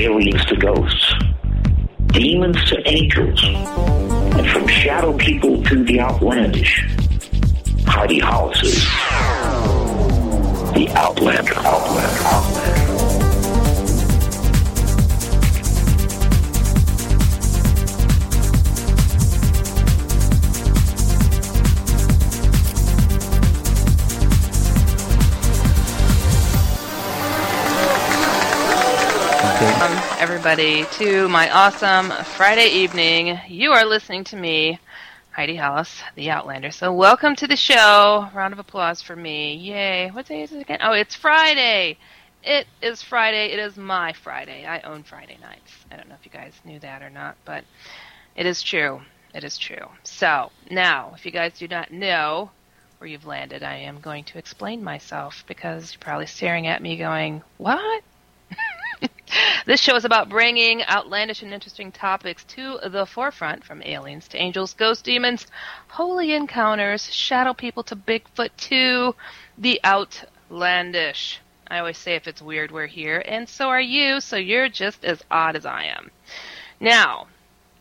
[0.00, 1.12] Aliens to ghosts,
[2.08, 6.86] demons to angels, and from shadow people to the outlandish.
[7.86, 8.84] Heidi Hollis is
[10.72, 12.79] the Outlander, Outlander, Outlander.
[30.20, 33.40] Everybody, to my awesome Friday evening.
[33.48, 34.78] You are listening to me,
[35.30, 36.70] Heidi Hollis, the Outlander.
[36.70, 38.28] So, welcome to the show.
[38.34, 39.54] Round of applause for me.
[39.54, 40.10] Yay.
[40.10, 40.80] What day is it again?
[40.82, 41.96] Oh, it's Friday.
[42.44, 43.46] It is Friday.
[43.46, 44.66] It is my Friday.
[44.66, 45.72] I own Friday nights.
[45.90, 47.64] I don't know if you guys knew that or not, but
[48.36, 49.00] it is true.
[49.34, 49.88] It is true.
[50.02, 52.50] So, now, if you guys do not know
[52.98, 56.98] where you've landed, I am going to explain myself because you're probably staring at me
[56.98, 58.02] going, What?
[59.66, 64.38] This show is about bringing outlandish and interesting topics to the forefront from aliens to
[64.38, 65.46] angels, ghost demons,
[65.88, 69.14] holy encounters, shadow people to Bigfoot to
[69.58, 71.40] the outlandish.
[71.68, 75.04] I always say if it's weird, we're here, and so are you, so you're just
[75.04, 76.10] as odd as I am.
[76.80, 77.28] Now,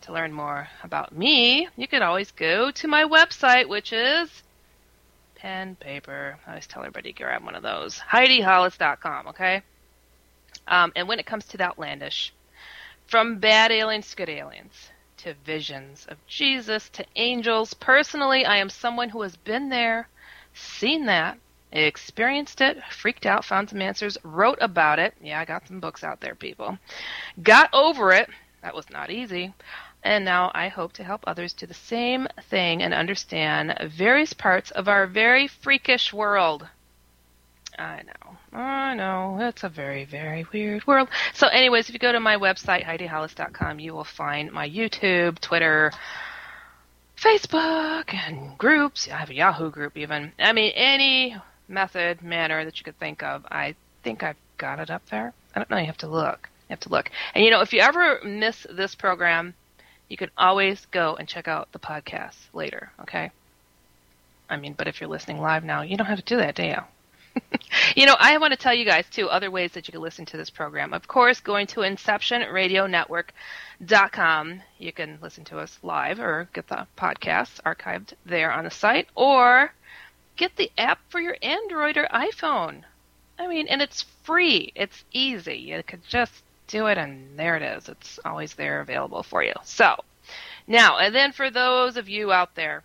[0.01, 4.43] to learn more about me, you can always go to my website, which is
[5.35, 6.37] pen, paper.
[6.45, 7.97] I always tell everybody grab one of those.
[7.97, 9.63] HeidiHollis.com, okay?
[10.69, 12.31] Um, and when it comes to the outlandish,
[13.07, 18.69] from bad aliens to good aliens, to visions of Jesus, to angels, personally, I am
[18.69, 20.07] someone who has been there,
[20.53, 21.39] seen that,
[21.71, 25.15] experienced it, freaked out, found some answers, wrote about it.
[25.21, 26.77] Yeah, I got some books out there, people.
[27.41, 28.29] Got over it.
[28.61, 29.53] That was not easy.
[30.03, 34.71] And now I hope to help others do the same thing and understand various parts
[34.71, 36.67] of our very freakish world.
[37.77, 38.37] I know.
[38.51, 39.37] I know.
[39.41, 41.09] It's a very, very weird world.
[41.33, 45.91] So, anyways, if you go to my website, HeidiHollis.com, you will find my YouTube, Twitter,
[47.15, 49.07] Facebook, and groups.
[49.07, 50.31] I have a Yahoo group, even.
[50.39, 51.35] I mean, any
[51.67, 55.33] method, manner that you could think of, I think I've got it up there.
[55.55, 55.77] I don't know.
[55.77, 56.49] You have to look.
[56.69, 57.11] You have to look.
[57.35, 59.53] And, you know, if you ever miss this program,
[60.07, 63.29] you can always go and check out the podcast later, okay?
[64.49, 66.63] I mean, but if you're listening live now, you don't have to do that, do
[66.63, 66.77] you?
[67.95, 70.25] you know, I want to tell you guys too other ways that you can listen
[70.27, 70.93] to this program.
[70.93, 77.61] Of course, going to InceptionRadioNetwork.com, you can listen to us live or get the podcasts
[77.61, 79.71] archived there on the site, or
[80.35, 82.83] get the app for your Android or iPhone.
[83.37, 84.71] I mean, and it's free.
[84.75, 85.57] It's easy.
[85.57, 86.33] You could just
[86.67, 87.89] do it, and there it is.
[87.89, 89.53] It's always there available for you.
[89.63, 89.95] So,
[90.67, 92.83] now, and then for those of you out there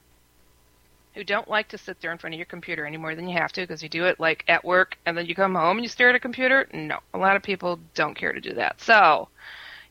[1.14, 3.38] who don't like to sit there in front of your computer any more than you
[3.38, 5.84] have to because you do it like at work and then you come home and
[5.84, 6.66] you stare at a computer.
[6.72, 8.80] No, a lot of people don't care to do that.
[8.80, 9.28] So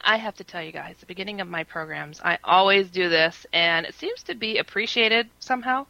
[0.04, 3.46] I have to tell you guys, the beginning of my programs, I always do this,
[3.52, 5.86] and it seems to be appreciated somehow.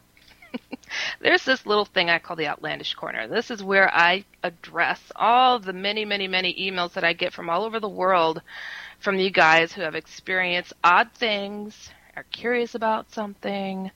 [1.21, 3.27] There's this little thing I call the Outlandish Corner.
[3.27, 7.49] This is where I address all the many, many, many emails that I get from
[7.49, 8.41] all over the world
[8.99, 13.91] from you guys who have experienced odd things, are curious about something,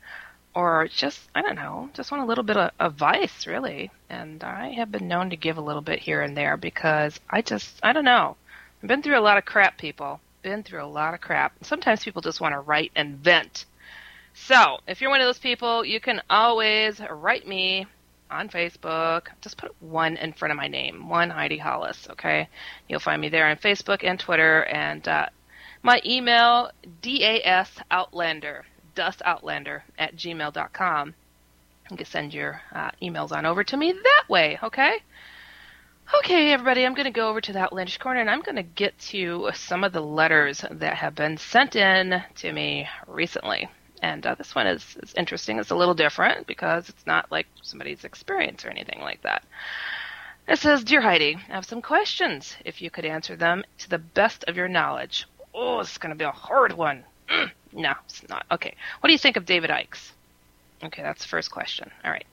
[0.54, 3.92] or just, I don't know, just want a little bit of advice, really.
[4.10, 7.42] And I have been known to give a little bit here and there because I
[7.42, 8.36] just, I don't know.
[8.82, 10.20] I've been through a lot of crap, people.
[10.42, 11.54] Been through a lot of crap.
[11.64, 13.66] Sometimes people just want to write and vent.
[14.46, 17.86] So, if you're one of those people, you can always write me
[18.32, 19.28] on Facebook.
[19.42, 22.48] Just put one in front of my name, one Heidi Hollis, okay?
[22.88, 24.64] You'll find me there on Facebook and Twitter.
[24.64, 25.28] And uh,
[25.84, 28.62] my email, dasoutlander,
[28.96, 31.14] dustoutlander at gmail.com.
[31.92, 34.98] You can send your uh, emails on over to me that way, okay?
[36.20, 38.64] Okay, everybody, I'm going to go over to the Outlandish Corner and I'm going to
[38.64, 43.68] get to some of the letters that have been sent in to me recently.
[44.02, 45.60] And uh, this one is, is interesting.
[45.60, 49.44] It's a little different because it's not like somebody's experience or anything like that.
[50.48, 52.56] It says, Dear Heidi, I have some questions.
[52.64, 55.28] If you could answer them to the best of your knowledge.
[55.54, 57.04] Oh, it's going to be a hard one.
[57.30, 58.46] Mm, no, it's not.
[58.52, 58.76] Okay.
[59.00, 60.14] What do you think of David Ikes?
[60.84, 61.92] Okay, that's the first question.
[62.06, 62.26] All right.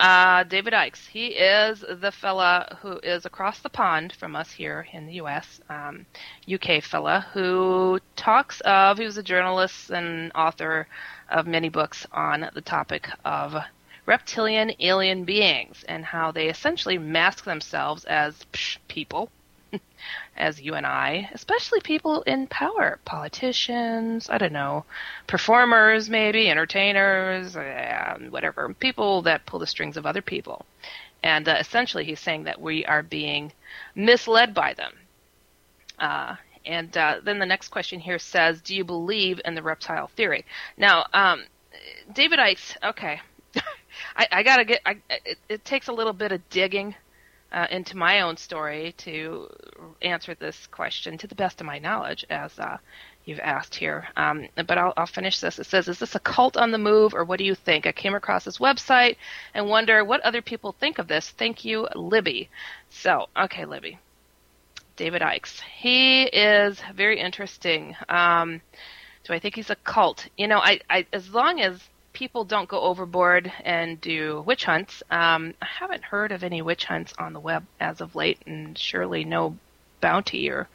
[0.00, 1.08] Uh, David Ikes.
[1.08, 5.60] He is the fella who is across the pond from us here in the U.S.,
[5.68, 6.06] um,
[6.52, 10.86] UK fella, who talks of, he was a journalist and author
[11.28, 13.56] of many books on the topic of
[14.06, 18.46] reptilian alien beings and how they essentially mask themselves as
[18.86, 19.30] people
[20.36, 24.84] as you and I, especially people in power, politicians, I don't know,
[25.26, 27.56] performers, maybe, entertainers,
[28.30, 30.64] whatever, people that pull the strings of other people.
[31.22, 33.52] And uh, essentially, he's saying that we are being
[33.94, 34.92] misled by them.
[35.98, 40.08] Uh, and uh, then the next question here says, Do you believe in the reptile
[40.08, 40.44] theory?
[40.76, 41.44] Now, um,
[42.12, 43.20] David Ikes, okay.
[44.16, 44.80] I, I gotta get.
[44.84, 46.94] I, it, it takes a little bit of digging
[47.52, 49.48] uh, into my own story to
[50.02, 52.76] answer this question to the best of my knowledge, as uh,
[53.24, 54.08] you've asked here.
[54.16, 55.58] Um, but I'll, I'll, finish this.
[55.58, 57.92] It says, "Is this a cult on the move, or what do you think?" I
[57.92, 59.16] came across this website
[59.54, 61.30] and wonder what other people think of this.
[61.30, 62.50] Thank you, Libby.
[62.90, 63.98] So, okay, Libby.
[64.96, 65.60] David Ikes.
[65.60, 67.94] He is very interesting.
[68.08, 68.60] Um,
[69.24, 70.26] do I think he's a cult?
[70.36, 71.80] You know, I, I as long as
[72.18, 75.04] people don't go overboard and do witch hunts.
[75.08, 78.76] Um, I haven't heard of any witch hunts on the web as of late, and
[78.76, 79.56] surely no
[80.00, 80.68] bounty or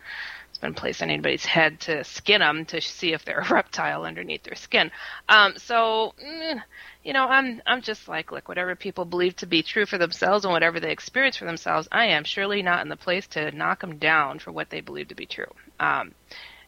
[0.50, 4.06] it's been placed on anybody's head to skin them to see if they're a reptile
[4.06, 4.90] underneath their skin.
[5.28, 6.62] Um, so, mm,
[7.04, 10.46] you know, I'm I'm just like, look, whatever people believe to be true for themselves
[10.46, 13.82] and whatever they experience for themselves, I am surely not in the place to knock
[13.82, 15.52] them down for what they believe to be true.
[15.78, 16.14] Um,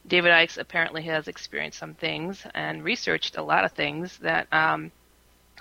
[0.07, 4.91] David Ikes apparently has experienced some things and researched a lot of things that um,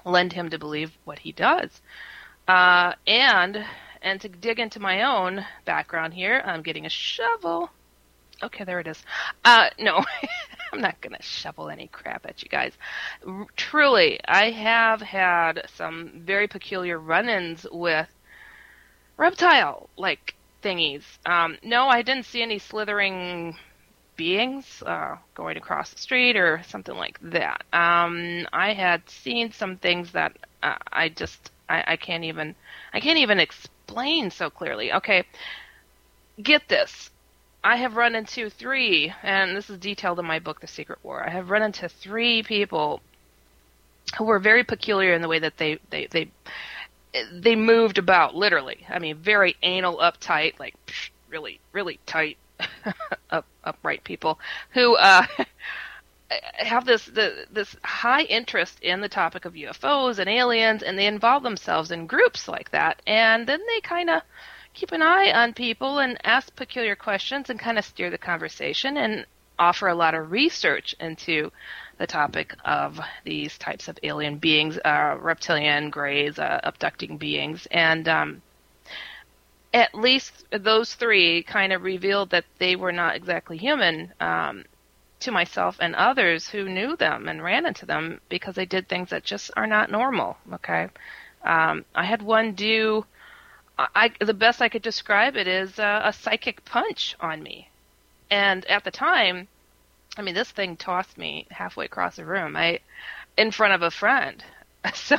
[0.05, 1.81] lend him to believe what he does.
[2.47, 3.65] Uh, and
[4.03, 7.71] and to dig into my own background here, I'm getting a shovel.
[8.43, 9.03] Okay, there it is.
[9.45, 10.05] Uh, no,
[10.73, 12.73] I'm not gonna shovel any crap at you guys.
[13.27, 18.09] R- truly, I have had some very peculiar run-ins with
[19.17, 21.05] reptile-like thingies.
[21.25, 23.57] Um, no, I didn't see any slithering
[24.17, 27.63] beings uh, going across the street or something like that.
[27.73, 32.55] Um, I had seen some things that uh, I just I, I can't even
[32.93, 34.93] I can't even explain so clearly.
[34.93, 35.25] Okay,
[36.43, 37.11] get this.
[37.63, 41.27] I have run into three, and this is detailed in my book, The Secret War.
[41.27, 43.01] I have run into three people
[44.19, 46.31] who were very peculiar in the way that they they they
[47.33, 48.85] they moved about, literally.
[48.89, 50.75] I mean, very anal, uptight, like
[51.31, 52.37] really really tight
[53.31, 54.39] up, upright people
[54.71, 55.27] who uh,
[56.55, 61.07] have this the, this high interest in the topic of UFOs and aliens, and they
[61.07, 64.23] involve themselves in groups like that, and then they kind of
[64.73, 68.97] keep an eye on people and ask peculiar questions and kind of steer the conversation
[68.97, 69.25] and
[69.59, 71.51] offer a lot of research into
[71.99, 78.09] the topic of these types of alien beings, uh, reptilian, greys, uh, abducting beings, and
[78.09, 78.43] um,
[79.75, 84.65] at least those three kind of revealed that they were not exactly human um,
[85.19, 89.11] to myself and others who knew them and ran into them because they did things
[89.11, 90.37] that just are not normal.
[90.53, 90.89] Okay,
[91.43, 93.05] um, I had one do.
[93.77, 97.69] I, the best I could describe it is uh, a psychic punch on me.
[98.31, 99.49] And at the time,
[100.17, 102.55] I mean, this thing tossed me halfway across the room.
[102.57, 102.79] I,
[103.37, 104.45] in front of a friend.
[104.95, 105.17] So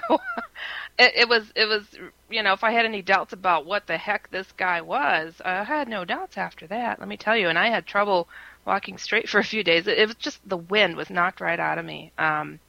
[0.97, 1.87] it, it was it was
[2.29, 5.63] you know if I had any doubts about what the heck this guy was, I
[5.63, 6.99] had no doubts after that.
[6.99, 8.29] Let me tell you, and I had trouble
[8.65, 9.87] walking straight for a few days.
[9.87, 12.11] It, it was just the wind was knocked right out of me.
[12.17, 12.59] Um,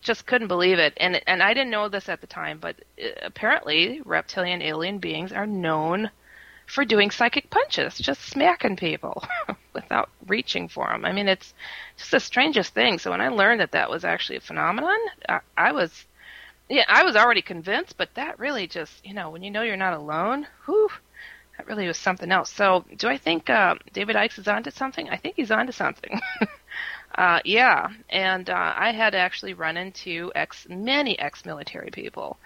[0.00, 3.08] just couldn't believe it, and and I didn't know this at the time, but uh,
[3.22, 6.10] apparently reptilian alien beings are known
[6.66, 9.24] for doing psychic punches, just smacking people
[9.74, 11.04] without reaching for them.
[11.04, 11.54] I mean, it's
[11.96, 12.98] just the strangest thing.
[12.98, 16.06] So when I learned that that was actually a phenomenon, I, I was,
[16.68, 19.76] yeah, I was already convinced, but that really just, you know, when you know you're
[19.76, 20.88] not alone, whew,
[21.56, 22.50] that really was something else.
[22.50, 25.08] So do I think uh, David Icke is onto something?
[25.08, 26.20] I think he's onto something.
[27.14, 32.38] uh, yeah, and uh, I had actually run into ex many ex-military people.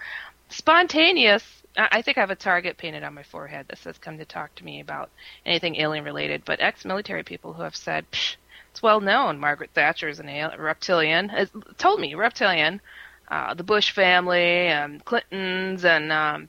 [0.48, 4.24] Spontaneous I think I have a target painted on my forehead that says "Come to
[4.24, 5.10] talk to me about
[5.44, 8.36] anything alien related." But ex-military people who have said, Psh,
[8.70, 12.80] "It's well known, Margaret Thatcher is an a reptilian," has told me reptilian,
[13.28, 16.48] uh, the Bush family, and Clintons, and um,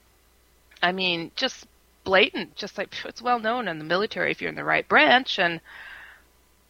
[0.82, 1.66] I mean, just
[2.04, 5.38] blatant, just like it's well known in the military if you're in the right branch,
[5.38, 5.60] and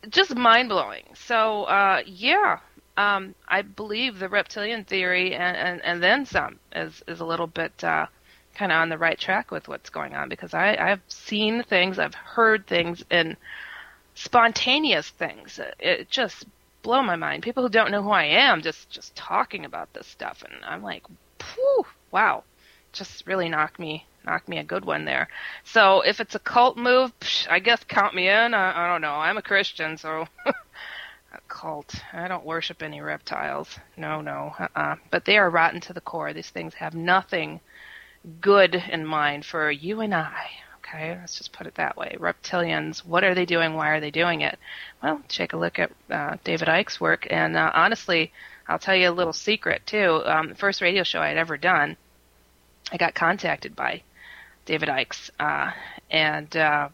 [0.08, 1.04] just mind blowing.
[1.14, 2.58] So uh, yeah,
[2.96, 7.46] um, I believe the reptilian theory and, and, and then some is is a little
[7.46, 7.84] bit.
[7.84, 8.06] Uh,
[8.54, 11.96] kind of on the right track with what's going on because I, I've seen things,
[11.96, 13.36] I've heard things, and
[14.16, 15.60] spontaneous things.
[15.60, 16.44] It, it just
[16.88, 17.42] blow my mind.
[17.42, 20.83] People who don't know who I am just just talking about this stuff, and I'm
[20.83, 21.04] like,
[21.38, 22.45] Phew, wow,
[22.95, 25.28] just really knocked me knocked me a good one there.
[25.64, 27.12] So if it's a cult move,
[27.50, 28.54] I guess count me in.
[28.54, 29.14] I, I don't know.
[29.14, 30.26] I'm a Christian, so.
[30.47, 31.95] a cult.
[32.12, 33.78] I don't worship any reptiles.
[33.97, 34.54] No, no.
[34.59, 34.97] Uh-uh.
[35.11, 36.33] But they are rotten to the core.
[36.33, 37.61] These things have nothing
[38.40, 40.47] good in mind for you and I.
[40.88, 42.16] Okay, let's just put it that way.
[42.18, 43.75] Reptilians, what are they doing?
[43.75, 44.59] Why are they doing it?
[45.02, 48.33] Well, take a look at uh, David Icke's work, and uh, honestly,
[48.66, 50.23] I'll tell you a little secret too.
[50.25, 51.97] Um, the first radio show I'd ever done,
[52.90, 54.02] I got contacted by
[54.64, 55.73] David Icke's, uh,
[56.11, 56.88] and uh,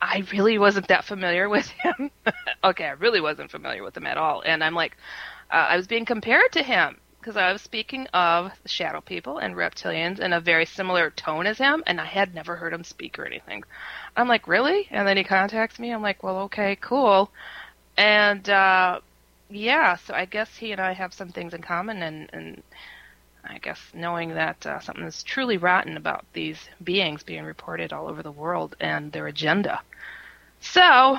[0.00, 2.10] I really wasn't that familiar with him.
[2.64, 4.96] okay, I really wasn't familiar with him at all, and I'm like,
[5.50, 9.38] uh, I was being compared to him because I was speaking of the shadow people
[9.38, 12.82] and reptilians in a very similar tone as him, and I had never heard him
[12.82, 13.62] speak or anything.
[14.16, 14.88] I'm like, really?
[14.90, 15.92] And then he contacts me.
[15.92, 17.30] I'm like, well, okay, cool.
[17.96, 19.00] And uh,
[19.50, 22.62] yeah, so I guess he and I have some things in common, and, and
[23.44, 28.08] I guess knowing that uh, something is truly rotten about these beings being reported all
[28.08, 29.82] over the world and their agenda.
[30.60, 31.18] So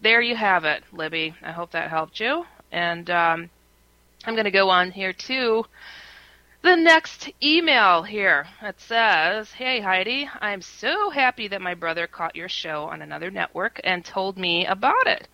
[0.00, 1.34] there you have it, Libby.
[1.42, 2.46] I hope that helped you.
[2.72, 3.50] And um,
[4.26, 5.64] I'm going to go on here to
[6.62, 8.48] the next email here.
[8.60, 13.30] It says, Hey Heidi, I'm so happy that my brother caught your show on another
[13.30, 15.28] network and told me about it.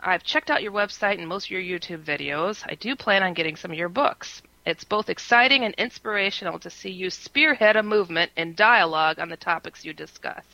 [0.00, 2.64] I've checked out your website and most of your YouTube videos.
[2.66, 4.40] I do plan on getting some of your books.
[4.64, 9.36] It's both exciting and inspirational to see you spearhead a movement in dialogue on the
[9.36, 10.44] topics you discuss.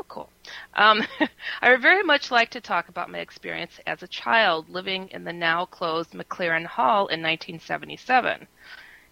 [0.00, 0.30] Oh, cool.
[0.74, 1.02] Um,
[1.60, 5.24] I would very much like to talk about my experience as a child living in
[5.24, 8.46] the now closed MacLaren Hall in 1977.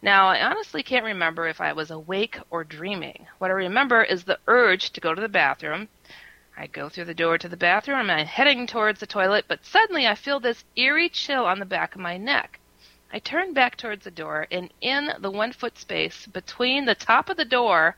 [0.00, 3.26] Now, I honestly can't remember if I was awake or dreaming.
[3.38, 5.88] What I remember is the urge to go to the bathroom.
[6.56, 9.64] I go through the door to the bathroom and I'm heading towards the toilet, but
[9.64, 12.60] suddenly I feel this eerie chill on the back of my neck.
[13.12, 17.28] I turn back towards the door, and in the one foot space between the top
[17.28, 17.96] of the door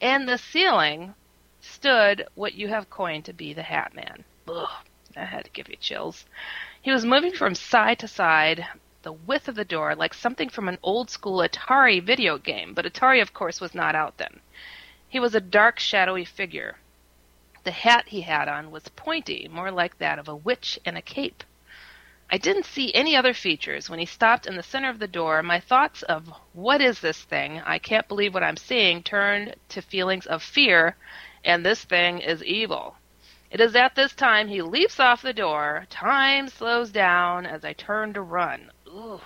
[0.00, 1.14] and the ceiling
[1.60, 4.24] stood what you have coined to be the Hat Man.
[4.48, 4.68] Ugh,
[5.14, 6.24] that had to give you chills.
[6.80, 8.66] He was moving from side to side,
[9.02, 12.84] the width of the door, like something from an old school Atari video game, but
[12.84, 14.40] Atari, of course, was not out then.
[15.08, 16.76] He was a dark, shadowy figure.
[17.64, 21.02] The hat he had on was pointy, more like that of a witch in a
[21.02, 21.42] cape.
[22.30, 23.88] I didn't see any other features.
[23.88, 27.22] When he stopped in the center of the door, my thoughts of what is this
[27.22, 27.62] thing?
[27.62, 30.96] I can't believe what I'm seeing turned to feelings of fear
[31.48, 32.94] and this thing is evil.
[33.50, 35.86] It is at this time he leaps off the door.
[35.88, 38.70] Time slows down as I turn to run.
[38.86, 39.22] Ooh,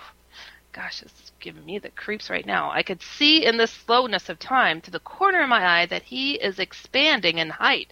[0.71, 2.71] gosh, this is giving me the creeps right now.
[2.71, 6.03] I could see in the slowness of time to the corner of my eye that
[6.03, 7.91] he is expanding in height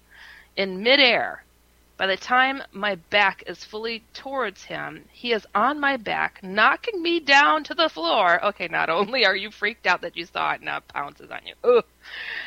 [0.56, 1.44] in midair.
[2.02, 7.00] By the time my back is fully towards him, he is on my back, knocking
[7.00, 8.44] me down to the floor.
[8.44, 11.42] Okay, not only are you freaked out that you saw it, now it pounces on
[11.46, 11.54] you.
[11.64, 11.86] Ugh.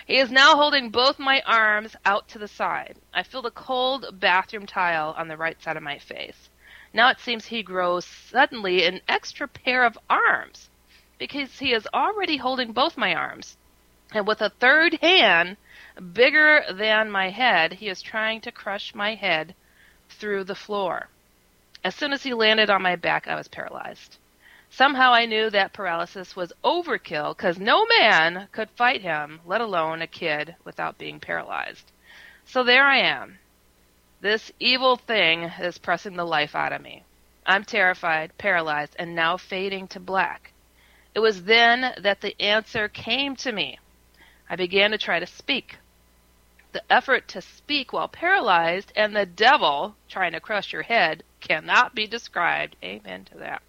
[0.08, 2.96] He is now holding both my arms out to the side.
[3.12, 6.50] I feel the cold bathroom tile on the right side of my face.
[6.92, 10.68] Now it seems he grows suddenly an extra pair of arms
[11.16, 13.56] because he is already holding both my arms.
[14.12, 15.58] And with a third hand,
[16.12, 19.54] bigger than my head, he is trying to crush my head
[20.08, 21.08] through the floor.
[21.84, 24.18] As soon as he landed on my back, I was paralyzed.
[24.70, 30.02] Somehow I knew that paralysis was overkill because no man could fight him, let alone
[30.02, 31.92] a kid, without being paralyzed.
[32.44, 33.38] So there I am.
[34.20, 37.04] This evil thing is pressing the life out of me.
[37.46, 40.52] I'm terrified, paralyzed, and now fading to black.
[41.14, 43.78] It was then that the answer came to me.
[44.48, 45.76] I began to try to speak.
[46.74, 51.94] The effort to speak while paralyzed and the devil trying to crush your head cannot
[51.94, 52.74] be described.
[52.82, 53.62] Amen to that.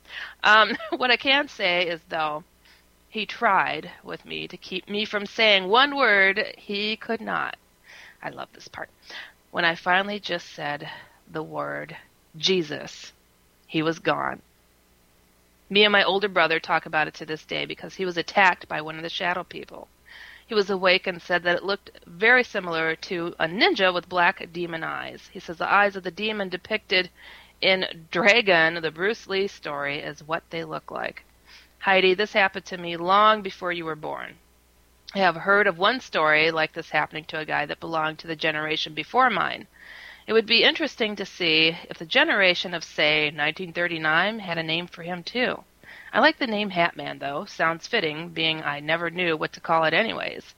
[0.43, 2.43] Um, what I can say is, though,
[3.07, 7.57] he tried with me to keep me from saying one word he could not.
[8.23, 8.89] I love this part.
[9.51, 10.89] When I finally just said
[11.31, 11.95] the word
[12.35, 13.13] Jesus,
[13.67, 14.41] he was gone.
[15.69, 18.67] Me and my older brother talk about it to this day because he was attacked
[18.67, 19.87] by one of the shadow people.
[20.47, 24.51] He was awake and said that it looked very similar to a ninja with black
[24.53, 25.29] demon eyes.
[25.33, 27.09] He says the eyes of the demon depicted
[27.61, 31.23] in Dragon, the Bruce Lee story, is what they look like.
[31.79, 34.37] Heidi, this happened to me long before you were born.
[35.15, 38.27] I have heard of one story like this happening to a guy that belonged to
[38.27, 39.67] the generation before mine.
[40.27, 44.87] It would be interesting to see if the generation of, say, 1939 had a name
[44.87, 45.63] for him too.
[46.15, 47.43] I like the name Hatman, though.
[47.43, 50.55] Sounds fitting, being I never knew what to call it anyways.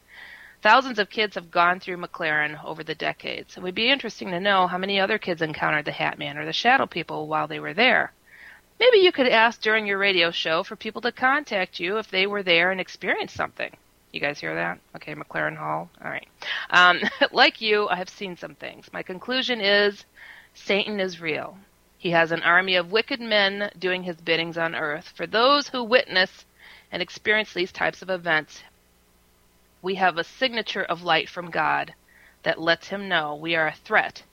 [0.62, 3.58] Thousands of kids have gone through MacLaren over the decades.
[3.58, 6.54] It would be interesting to know how many other kids encountered the Hatman or the
[6.54, 8.14] Shadow People while they were there.
[8.80, 12.28] Maybe you could ask during your radio show for people to contact you if they
[12.28, 13.76] were there and experienced something.
[14.12, 14.78] You guys hear that?
[14.98, 15.90] Okay, MacLaren Hall.
[16.06, 16.28] All right.
[16.70, 18.94] Um, like you, I have seen some things.
[18.94, 20.06] My conclusion is
[20.54, 21.58] Satan is real.
[22.08, 25.10] He has an army of wicked men doing his biddings on earth.
[25.10, 26.46] For those who witness
[26.90, 28.64] and experience these types of events,
[29.82, 31.94] we have a signature of light from God
[32.44, 34.24] that lets him know we are a threat.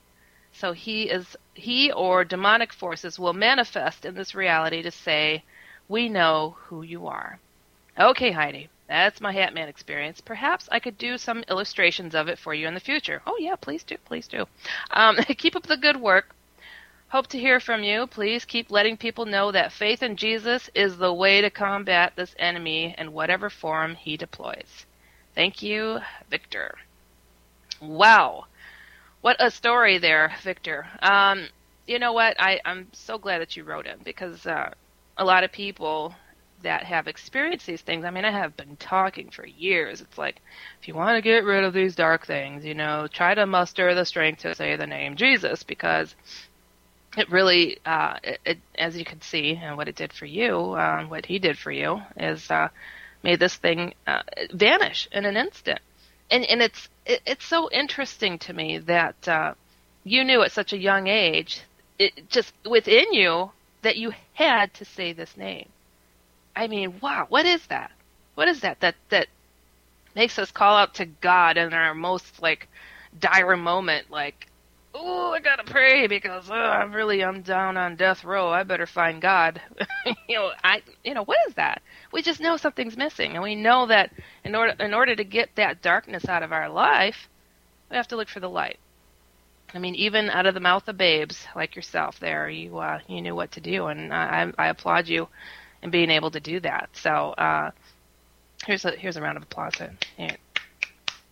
[0.53, 5.43] So he is he or demonic forces will manifest in this reality to say,
[5.89, 7.39] "We know who you are."
[7.99, 8.69] Okay, Heidi.
[8.87, 10.21] That's my Hatman experience.
[10.21, 13.21] Perhaps I could do some illustrations of it for you in the future.
[13.27, 14.45] Oh yeah, please do, please do.
[14.91, 16.34] Um, keep up the good work.
[17.15, 18.07] Hope to hear from you.
[18.07, 22.35] Please keep letting people know that faith in Jesus is the way to combat this
[22.37, 24.85] enemy in whatever form he deploys.
[25.33, 25.99] Thank you,
[26.29, 26.75] Victor.
[27.79, 28.47] Wow.
[29.21, 30.87] What a story there, Victor.
[31.01, 31.47] Um,
[31.87, 32.35] you know what?
[32.37, 34.73] I, I'm so glad that you wrote it because uh,
[35.15, 36.13] a lot of people
[36.63, 40.01] that have experienced these things, I mean, I have been talking for years.
[40.01, 40.41] It's like,
[40.81, 43.95] if you want to get rid of these dark things, you know, try to muster
[43.95, 46.13] the strength to say the name Jesus because
[47.17, 50.75] it really, uh, it, it, as you can see, and what it did for you,
[50.77, 52.69] um, what he did for you, is uh,
[53.23, 54.21] made this thing uh,
[54.53, 55.79] vanish in an instant.
[56.31, 59.53] And and it's it, it's so interesting to me that uh,
[60.03, 61.61] you knew at such a young age,
[61.99, 63.51] it just within you
[63.81, 65.69] that you had to say this name.
[66.55, 67.91] I mean, wow, what is that?
[68.35, 69.27] What is that that that
[70.15, 72.67] makes us call out to God in our most like
[73.19, 74.47] dire moment, like
[74.95, 78.49] oh, I gotta pray because uh, I'm really I'm down on death row.
[78.49, 79.61] I better find God.
[80.27, 81.81] you know, I you know what is that?
[82.11, 84.11] We just know something's missing, and we know that
[84.43, 87.27] in order in order to get that darkness out of our life,
[87.91, 88.79] we have to look for the light.
[89.73, 93.21] I mean, even out of the mouth of babes like yourself, there you uh, you
[93.21, 95.27] knew what to do, and I, I applaud you
[95.81, 96.89] in being able to do that.
[96.93, 97.71] So uh,
[98.65, 99.75] here's a here's a round of applause.
[100.17, 100.37] Here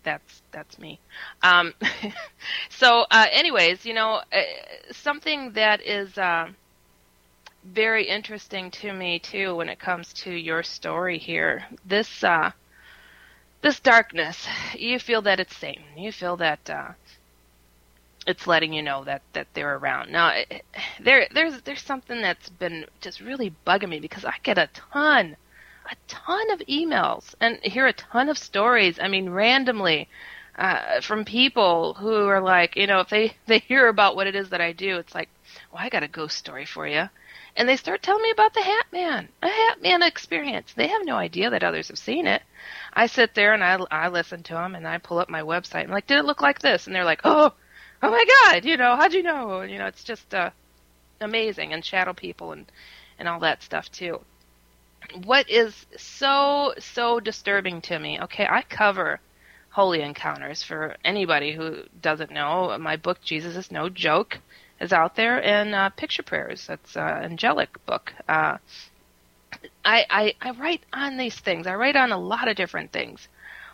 [0.04, 1.00] that's that's me.
[1.42, 1.74] Um,
[2.70, 4.42] so, uh, anyways, you know, uh,
[4.92, 6.50] something that is uh,
[7.63, 11.66] very interesting to me too when it comes to your story here.
[11.86, 12.52] This uh,
[13.62, 15.84] this darkness, you feel that it's Satan.
[15.98, 16.92] You feel that uh,
[18.28, 20.12] it's letting you know that that they're around.
[20.12, 20.34] Now,
[21.00, 25.38] there there's there's something that's been just really bugging me because I get a ton
[25.89, 29.00] a ton of emails and hear a ton of stories.
[29.00, 30.10] I mean, randomly
[30.56, 34.36] uh, from people who are like, you know, if they they hear about what it
[34.36, 35.30] is that I do, it's like,
[35.72, 37.10] well, I got a ghost story for you,
[37.56, 40.74] and they start telling me about the Hat Man, a Hat Man experience.
[40.74, 42.43] They have no idea that others have seen it.
[42.93, 45.84] I sit there and I I listen to them and I pull up my website.
[45.84, 46.88] I'm like, did it look like this?
[46.88, 47.54] And they're like, oh,
[48.02, 49.60] oh my God, you know, how'd you know?
[49.62, 50.52] And, you know, it's just uh,
[51.19, 52.72] amazing and shadow people and
[53.19, 54.19] and all that stuff too
[55.24, 59.20] what is so so disturbing to me okay i cover
[59.74, 62.78] holy encounters for anybody who doesn't know.
[62.80, 64.39] My book jesus is no joke
[64.80, 68.13] is out there and uh, picture prayers that's an angelic book.
[68.30, 68.58] Uh,
[69.84, 71.66] I, I i write on these things.
[71.66, 73.28] I write on a lot of different things.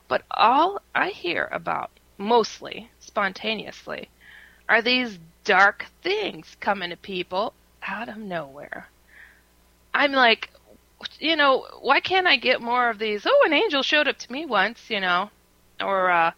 [0.08, 4.10] But all i hear about mostly spontaneously
[4.70, 7.54] are these dark things coming to people
[7.86, 8.88] out of nowhere.
[9.94, 10.50] I'm like,
[11.20, 13.26] you know, why can't I get more of these?
[13.26, 15.30] Oh, an angel showed up to me once, you know,
[15.80, 16.32] or uh,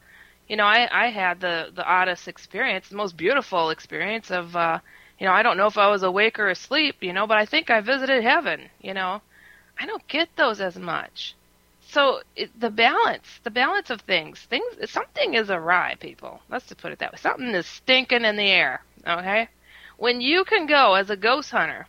[0.47, 4.79] you know, I I had the the oddest experience, the most beautiful experience of, uh,
[5.19, 7.45] you know, I don't know if I was awake or asleep, you know, but I
[7.45, 9.21] think I visited heaven, you know.
[9.79, 11.35] I don't get those as much.
[11.81, 16.39] So it, the balance, the balance of things, things, something is awry, people.
[16.49, 17.17] Let's just put it that way.
[17.17, 18.83] Something is stinking in the air.
[19.07, 19.47] Okay,
[19.97, 21.87] when you can go as a ghost hunter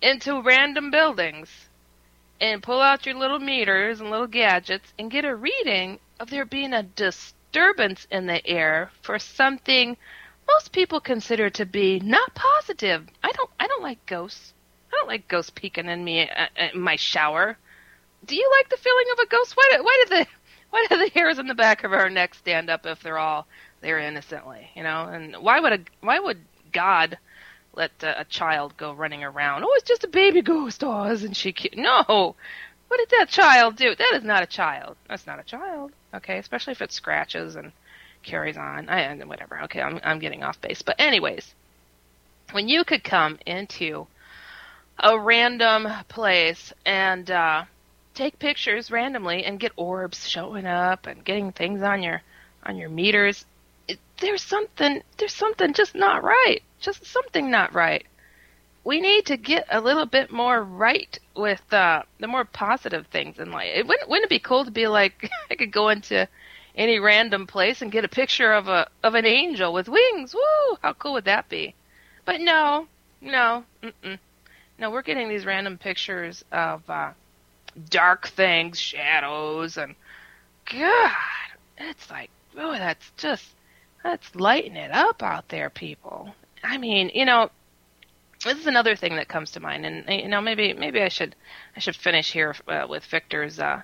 [0.00, 1.67] into random buildings
[2.40, 6.44] and pull out your little meters and little gadgets and get a reading of there
[6.44, 9.96] being a disturbance in the air for something
[10.48, 13.06] most people consider to be not positive.
[13.22, 14.54] I don't I don't like ghosts.
[14.90, 17.58] I don't like ghosts peeking in me uh, uh, in my shower.
[18.24, 19.56] Do you like the feeling of a ghost?
[19.56, 20.26] Why do, why did the
[20.70, 23.46] why do the hairs on the back of our neck stand up if they're all
[23.80, 25.04] there innocently, you know?
[25.04, 26.40] And why would a why would
[26.72, 27.18] God
[27.78, 29.64] let a, child go running around?
[29.64, 30.82] Oh, it's just a baby ghost.
[30.84, 31.76] Oh, isn't she cute?
[31.76, 32.34] No.
[32.88, 33.94] What did that child do?
[33.94, 34.96] That is not a child.
[35.08, 35.92] That's not a child.
[36.12, 37.72] Okay, especially if it scratches and
[38.22, 38.88] carries on.
[38.88, 39.62] I and whatever.
[39.62, 40.82] Okay, I'm I'm getting off base.
[40.82, 41.54] But anyways,
[42.52, 44.06] when you could come into
[44.98, 47.64] a random place and uh
[48.14, 52.20] take pictures randomly and get orbs showing up and getting things on your
[52.64, 53.46] on your meters
[53.86, 58.06] it, there's something there's something just not right just something not right
[58.88, 63.38] we need to get a little bit more right with uh, the more positive things
[63.38, 63.68] in life.
[63.74, 66.26] It wouldn't, wouldn't it be cool to be like I could go into
[66.74, 70.34] any random place and get a picture of a of an angel with wings?
[70.34, 70.78] Woo!
[70.80, 71.74] How cool would that be?
[72.24, 72.86] But no,
[73.20, 74.18] no, mm-mm.
[74.78, 74.90] no.
[74.90, 77.12] We're getting these random pictures of uh,
[77.90, 79.96] dark things, shadows, and
[80.64, 81.10] God,
[81.76, 83.44] it's like, oh, that's just
[84.02, 86.34] that's lighting it up out there, people.
[86.62, 87.50] I mean, you know,
[88.44, 91.34] this is another thing that comes to mind, and you know, maybe maybe I should
[91.76, 93.82] I should finish here uh, with Victor's uh,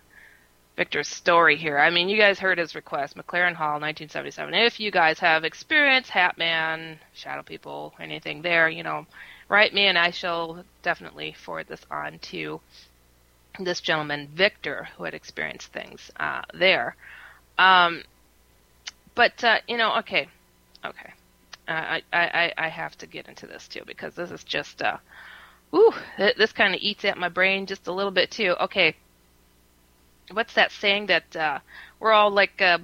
[0.77, 1.79] Victor's story here.
[1.79, 4.55] I mean, you guys heard his request, MacLaren Hall, 1977.
[4.55, 9.07] If you guys have experience, Hatman, Shadow People, anything there, you know,
[9.49, 12.61] write me, and I shall definitely forward this on to
[13.61, 16.97] this gentleman, Victor, who had experienced things uh, there.
[17.59, 18.03] Um,
[19.15, 20.29] but uh, you know, okay,
[20.85, 21.13] okay.
[21.67, 24.99] I, I, I have to get into this too because this is just, uh,
[25.75, 28.55] ooh, this kind of eats at my brain just a little bit too.
[28.61, 28.95] Okay,
[30.33, 31.59] what's that saying that uh,
[32.01, 32.79] we're all like uh,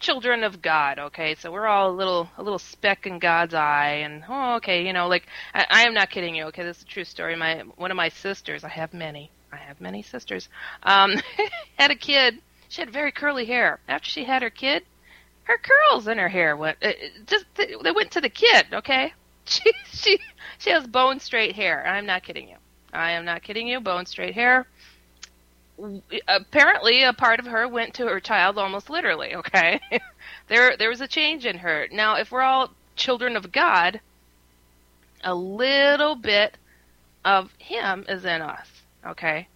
[0.00, 0.98] children of God?
[0.98, 4.86] Okay, so we're all a little a little speck in God's eye, and oh, okay,
[4.86, 6.44] you know, like I, I am not kidding you.
[6.46, 7.36] Okay, this is a true story.
[7.36, 10.48] My one of my sisters, I have many, I have many sisters,
[10.82, 11.14] um,
[11.78, 12.38] had a kid.
[12.68, 13.80] She had very curly hair.
[13.86, 14.84] After she had her kid,
[15.44, 16.92] her curls in her hair went uh,
[17.26, 18.66] just they went to the kid.
[18.72, 19.12] Okay,
[19.44, 20.18] she she
[20.58, 21.86] she has bone straight hair.
[21.86, 22.56] I'm not kidding you.
[22.92, 23.80] I am not kidding you.
[23.80, 24.66] Bone straight hair.
[26.28, 29.34] Apparently, a part of her went to her child almost literally.
[29.36, 29.80] Okay,
[30.48, 31.88] there there was a change in her.
[31.90, 34.00] Now, if we're all children of God,
[35.24, 36.56] a little bit
[37.24, 38.68] of Him is in us.
[39.04, 39.48] Okay.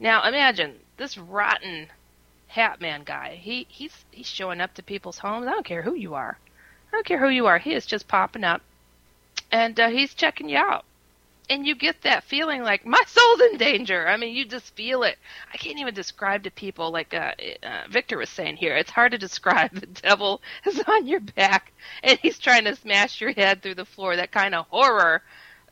[0.00, 1.88] Now imagine this rotten
[2.54, 3.40] Hat Man guy.
[3.42, 5.48] He he's he's showing up to people's homes.
[5.48, 6.38] I don't care who you are.
[6.88, 7.58] I don't care who you are.
[7.58, 8.62] He is just popping up,
[9.50, 10.84] and uh, he's checking you out.
[11.50, 14.06] And you get that feeling like my soul's in danger.
[14.06, 15.18] I mean, you just feel it.
[15.52, 17.32] I can't even describe to people like uh,
[17.64, 18.76] uh, Victor was saying here.
[18.76, 19.72] It's hard to describe.
[19.80, 21.72] The devil is on your back,
[22.04, 24.14] and he's trying to smash your head through the floor.
[24.14, 25.22] That kind of horror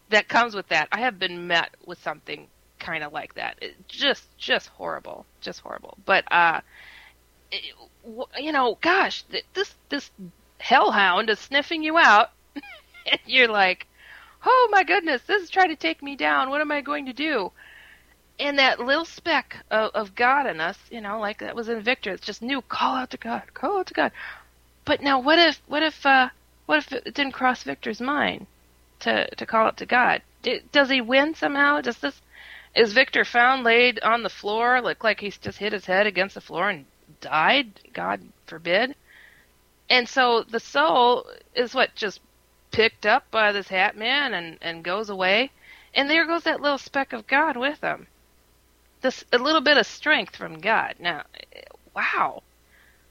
[0.09, 0.89] that comes with that.
[0.91, 2.49] I have been met with something
[2.83, 3.57] kind of like that.
[3.63, 5.97] It just just horrible, just horrible.
[6.05, 6.61] But uh,
[7.51, 7.75] it,
[8.39, 10.11] you know, gosh, this this
[10.59, 13.87] hellhound is sniffing you out, and you're like,
[14.45, 16.51] oh my goodness, this is trying to take me down.
[16.51, 17.53] What am I going to do?
[18.39, 21.81] And that little speck of, of God in us, you know, like that was in
[21.81, 22.13] Victor.
[22.13, 22.61] It's just new.
[22.63, 23.43] Call out to God.
[23.55, 24.11] Call out to God.
[24.85, 26.31] But now, what if, what if, uh,
[26.67, 28.47] what if it didn't cross Victor's mind
[29.01, 30.23] to to call out to God?
[30.73, 31.81] does he win somehow?
[31.81, 32.21] Does this
[32.75, 36.35] is Victor found laid on the floor, look like he's just hit his head against
[36.35, 36.87] the floor and
[37.21, 37.81] died?
[37.93, 38.95] God forbid.
[39.91, 42.21] And so the soul is what just
[42.71, 45.51] picked up by this hat man and, and goes away.
[45.95, 48.07] And there goes that little speck of God with him.
[49.03, 50.95] This a little bit of strength from God.
[50.99, 51.25] Now,
[51.95, 52.43] wow.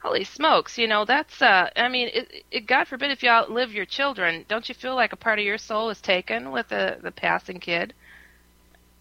[0.01, 3.71] Holy smokes, you know, that's uh I mean, it, it, God forbid if you outlive
[3.71, 6.97] your children, don't you feel like a part of your soul is taken with the
[6.99, 7.93] the passing kid?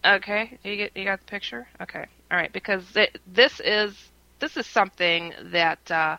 [0.05, 1.67] Okay, you get you got the picture.
[1.81, 2.85] Okay, all right, because
[3.27, 6.17] this is this is something that uh,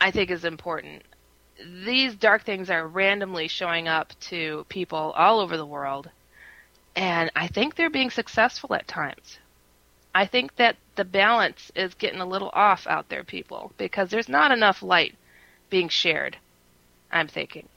[0.00, 1.02] I think is important.
[1.86, 6.10] these dark things are randomly showing up to people all over the world,
[6.96, 9.38] and I think they're being successful at times.
[10.14, 14.28] I think that the balance is getting a little off out there, people, because there's
[14.28, 15.16] not enough light
[15.70, 16.38] being shared.
[17.10, 17.68] I'm thinking,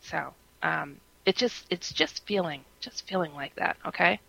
[0.00, 3.76] so um, it just it's just feeling just feeling like that.
[3.86, 4.20] Okay,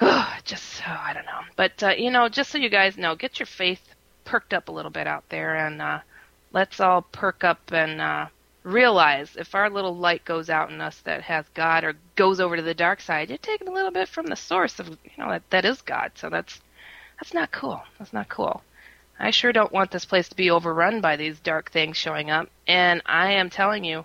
[0.00, 3.14] oh, just oh, I don't know, but uh, you know, just so you guys know,
[3.14, 6.00] get your faith perked up a little bit out there, and uh,
[6.52, 8.26] let's all perk up and uh,
[8.62, 12.56] realize if our little light goes out in us that has God or goes over
[12.56, 15.30] to the dark side, you're taking a little bit from the source of you know
[15.30, 16.12] that, that is God.
[16.14, 16.60] So that's
[17.18, 17.82] that's not cool.
[17.98, 18.62] That's not cool.
[19.18, 22.48] I sure don't want this place to be overrun by these dark things showing up.
[22.66, 24.04] And I am telling you,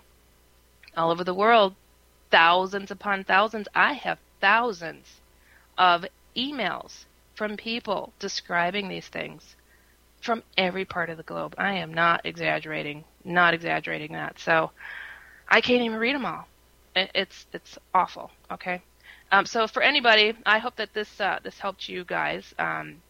[0.96, 1.74] all over the world,
[2.30, 5.19] thousands upon thousands, I have thousands
[5.80, 6.04] of
[6.36, 9.56] emails from people describing these things
[10.20, 11.54] from every part of the globe.
[11.56, 14.38] I am not exaggerating, not exaggerating that.
[14.38, 14.70] So
[15.48, 16.46] I can't even read them all.
[16.94, 18.30] It's it's awful.
[18.52, 18.82] Okay.
[19.32, 22.54] Um, so for anybody, I hope that this uh, this helped you guys.
[22.58, 23.00] Um,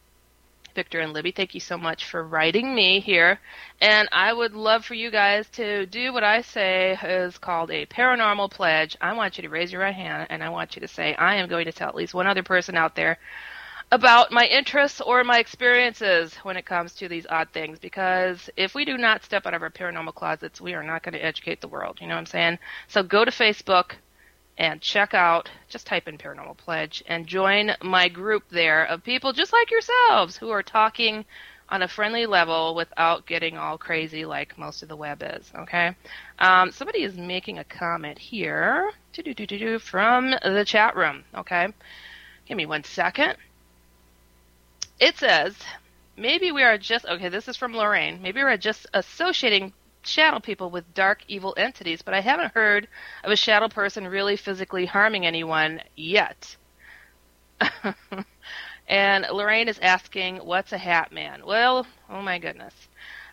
[0.74, 3.40] Victor and Libby, thank you so much for writing me here.
[3.80, 7.86] And I would love for you guys to do what I say is called a
[7.86, 8.96] paranormal pledge.
[9.00, 11.36] I want you to raise your right hand and I want you to say, I
[11.36, 13.18] am going to tell at least one other person out there
[13.92, 18.74] about my interests or my experiences when it comes to these odd things because if
[18.74, 21.60] we do not step out of our paranormal closets, we are not going to educate
[21.60, 21.98] the world.
[22.00, 22.58] You know what I'm saying?
[22.88, 23.92] So go to Facebook
[24.58, 29.32] and check out, just type in Paranormal Pledge and join my group there of people
[29.32, 31.24] just like yourselves who are talking
[31.70, 35.50] on a friendly level without getting all crazy like most of the web is.
[35.56, 35.94] Okay.
[36.38, 38.90] Um, somebody is making a comment here
[39.78, 41.24] from the chat room.
[41.34, 41.68] Okay.
[42.46, 43.36] Give me one second.
[44.98, 45.56] It says,
[46.16, 48.20] maybe we are just, okay, this is from Lorraine.
[48.20, 52.88] Maybe we're just associating shadow people with dark, evil entities, but I haven't heard
[53.24, 56.56] of a shadow person really physically harming anyone yet.
[58.88, 61.44] and Lorraine is asking, what's a hat man?
[61.44, 62.74] Well, oh my goodness.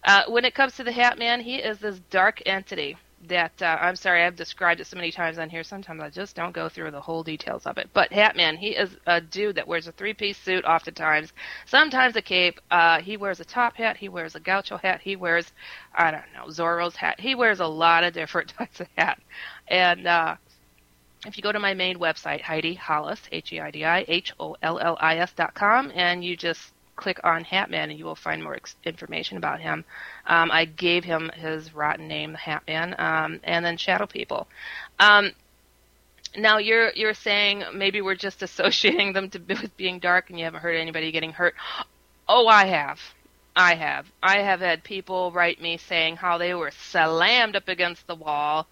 [0.04, 3.78] Uh, when it comes to the hat man, he is this dark entity that uh,
[3.82, 5.64] I'm sorry I've described it so many times on here.
[5.64, 7.90] Sometimes I just don't go through the whole details of it.
[7.94, 11.34] But Hatman, he is a dude that wears a three-piece suit oftentimes,
[11.66, 12.60] sometimes a cape.
[12.70, 13.98] Uh, he wears a top hat.
[13.98, 15.02] He wears a gaucho hat.
[15.02, 15.52] He wears,
[15.96, 17.20] I don't know, Zorro's hat.
[17.20, 19.20] He wears a lot of different types of hat.
[19.68, 20.36] And uh,
[21.26, 26.38] if you go to my main website, Heidi Hollis, H-E-I-D-I, H-O-L-L-I-S dot com, and you
[26.38, 29.86] just click on Hatman and you will find more ex- information about him.
[30.26, 34.48] Um, I gave him his rotten name, the Hatman, um, and then Shadow People.
[35.00, 35.32] Um,
[36.36, 40.46] now you're you're saying maybe we're just associating them to, with being dark, and you
[40.46, 41.56] haven't heard anybody getting hurt.
[42.28, 43.00] Oh, I have.
[43.56, 44.06] I have.
[44.22, 48.68] I have had people write me saying how they were slammed up against the wall,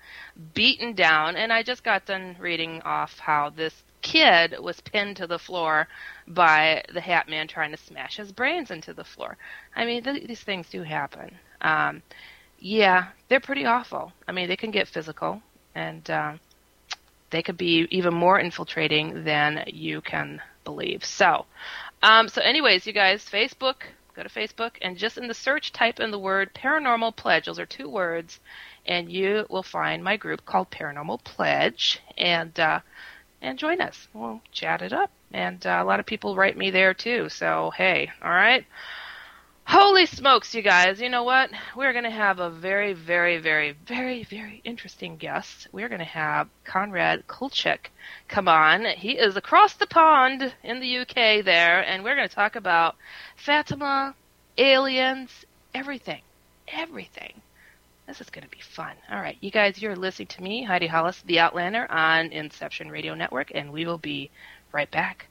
[0.54, 3.74] beaten down, and I just got done reading off how this
[4.06, 5.88] kid was pinned to the floor
[6.28, 9.36] by the Hat Man trying to smash his brains into the floor.
[9.76, 11.36] I mean, th- these things do happen.
[11.62, 12.04] Um,
[12.60, 14.14] yeah, they're pretty awful.
[14.28, 15.42] I mean, they can get physical,
[15.74, 16.34] and uh,
[17.32, 21.04] they could be even more infiltrating than you can believe.
[21.04, 21.48] So,
[22.04, 23.78] um, so anyways, you guys, Facebook,
[24.16, 27.48] go to Facebook, and just in the search, type in the word paranormal pledge.
[27.48, 28.40] Those are two words,
[28.86, 32.80] and you will find my group called Paranormal Pledge, and uh,
[33.42, 34.08] and join us.
[34.14, 35.12] We'll chat it up.
[35.32, 37.30] And uh, a lot of people write me there too.
[37.30, 38.66] So, hey, all right.
[39.68, 41.02] Holy smokes, you guys.
[41.02, 41.50] You know what?
[41.76, 45.68] We're going to have a very, very, very, very, very interesting guest.
[45.72, 47.88] We're going to have Konrad Kulczyk
[48.28, 48.86] come on.
[48.86, 52.96] He is across the pond in the UK there, and we're going to talk about
[53.36, 54.14] Fatima,
[54.58, 55.32] aliens,
[55.74, 56.22] everything.
[56.68, 57.42] Everything.
[58.08, 58.96] This is going to be fun.
[59.10, 63.16] All right, you guys, you're listening to me, Heidi Hollis, the Outlander, on Inception Radio
[63.16, 64.30] Network, and we will be
[64.72, 65.28] right back.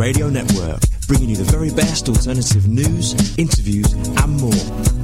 [0.00, 4.50] Radio Network, bringing you the very best alternative news, interviews, and more.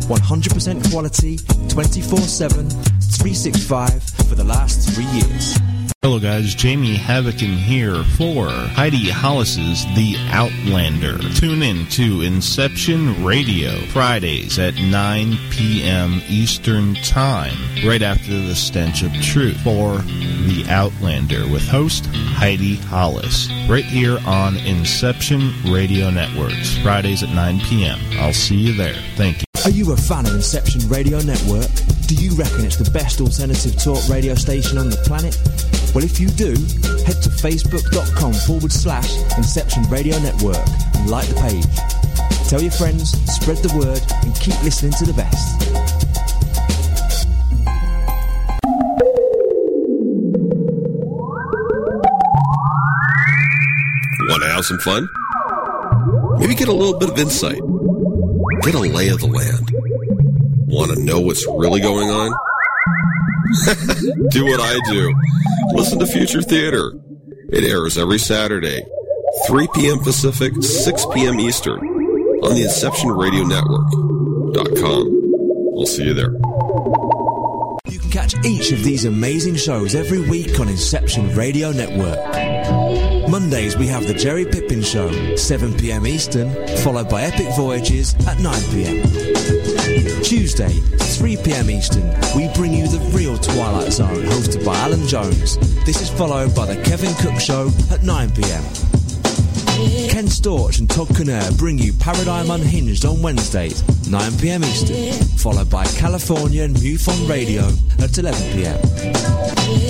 [0.08, 1.36] 100% quality,
[1.68, 5.58] 24 7, 365 for the last three years.
[6.00, 11.18] Hello guys, Jamie Havocan here for Heidi Hollis's The Outlander.
[11.34, 16.22] Tune in to Inception Radio Fridays at 9 p.m.
[16.26, 19.98] Eastern Time, right after the Stench of Truth for
[20.68, 27.98] Outlander with host Heidi Hollis, right here on Inception Radio Networks, Fridays at 9 p.m.
[28.18, 28.94] I'll see you there.
[29.16, 29.44] Thank you.
[29.64, 31.68] Are you a fan of Inception Radio Network?
[32.06, 35.36] Do you reckon it's the best alternative talk radio station on the planet?
[35.94, 36.54] Well, if you do,
[37.02, 40.62] head to facebook.com forward slash Inception Radio Network
[40.94, 41.66] and like the page.
[42.48, 45.95] Tell your friends, spread the word, and keep listening to the best.
[54.56, 55.06] Have some fun?
[56.38, 57.60] Maybe get a little bit of insight.
[58.62, 59.70] Get a lay of the land.
[60.66, 62.32] Want to know what's really going on?
[64.30, 65.14] do what I do.
[65.74, 66.92] Listen to Future Theater.
[67.50, 68.84] It airs every Saturday,
[69.46, 69.98] 3 p.m.
[70.00, 71.38] Pacific, 6 p.m.
[71.38, 71.78] Eastern,
[72.42, 75.06] on the Inception Radio Network.com.
[75.74, 76.32] We'll see you there.
[77.92, 83.15] You can catch each of these amazing shows every week on Inception Radio Network.
[83.28, 89.02] Mondays we have the Jerry Pippin Show, 7pm Eastern, followed by Epic Voyages at 9pm.
[90.24, 95.58] Tuesday, 3pm Eastern, we bring you the real Twilight Zone, hosted by Alan Jones.
[95.84, 98.64] This is followed by the Kevin Cook Show at 9pm.
[100.08, 105.84] Ken Storch and Todd Kinner bring you Paradigm Unhinged on Wednesdays, 9pm Eastern, followed by
[105.88, 107.64] California and MUFON Radio
[107.98, 109.85] at 11pm.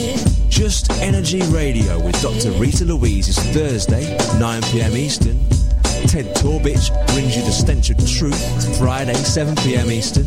[0.66, 2.50] Just Energy Radio with Dr.
[2.58, 5.38] Rita Louise is Thursday, 9pm Eastern.
[6.08, 10.26] Ted Torbich brings you The Stench of Truth, Friday, 7pm Eastern,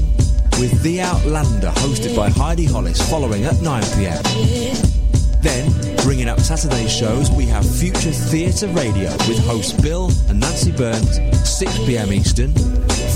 [0.58, 5.42] with The Outlander hosted by Heidi Hollis following at 9pm.
[5.42, 10.72] Then, bringing up Saturday shows, we have Future Theatre Radio with hosts Bill and Nancy
[10.72, 12.54] Burns, 6pm Eastern,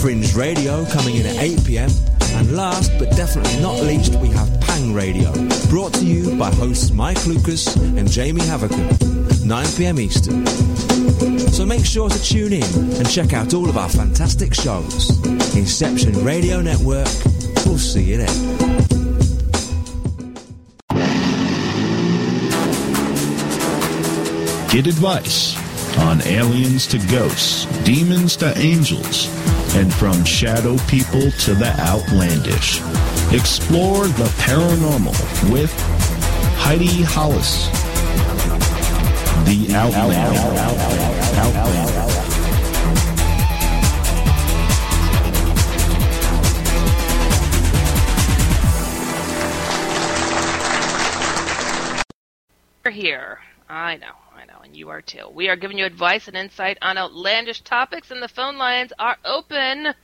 [0.02, 1.90] Fringe Radio coming in at 8pm,
[2.36, 5.32] and last but definitely not least, we have Pang Radio,
[5.70, 8.90] brought to you by hosts Mike Lucas and Jamie Havocan,
[9.46, 10.48] 9pm Eastern.
[11.52, 12.64] So make sure to tune in
[12.98, 15.24] and check out all of our fantastic shows.
[15.56, 17.08] Inception Radio Network,
[17.68, 18.28] we'll see you there.
[24.72, 25.56] Get advice
[26.00, 29.28] on aliens to ghosts, demons to angels,
[29.76, 32.82] and from shadow people to the outlandish.
[33.34, 35.74] Explore the paranormal with
[36.56, 37.68] Heidi Hollis.
[39.44, 40.94] The Outlander.
[52.86, 53.40] We're here.
[53.68, 55.28] I know, I know, and you are too.
[55.34, 59.18] We are giving you advice and insight on outlandish topics, and the phone lines are
[59.26, 59.96] open.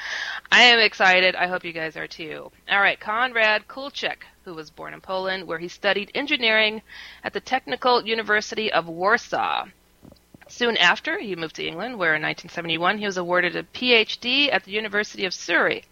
[0.52, 1.36] I am excited.
[1.36, 2.52] I hope you guys are too.
[2.70, 6.82] All right, Konrad Kulczyk, who was born in Poland, where he studied engineering
[7.24, 9.68] at the Technical University of Warsaw.
[10.50, 14.66] Soon after, he moved to England, where in 1971 he was awarded a PhD at
[14.66, 15.86] the University of Surrey.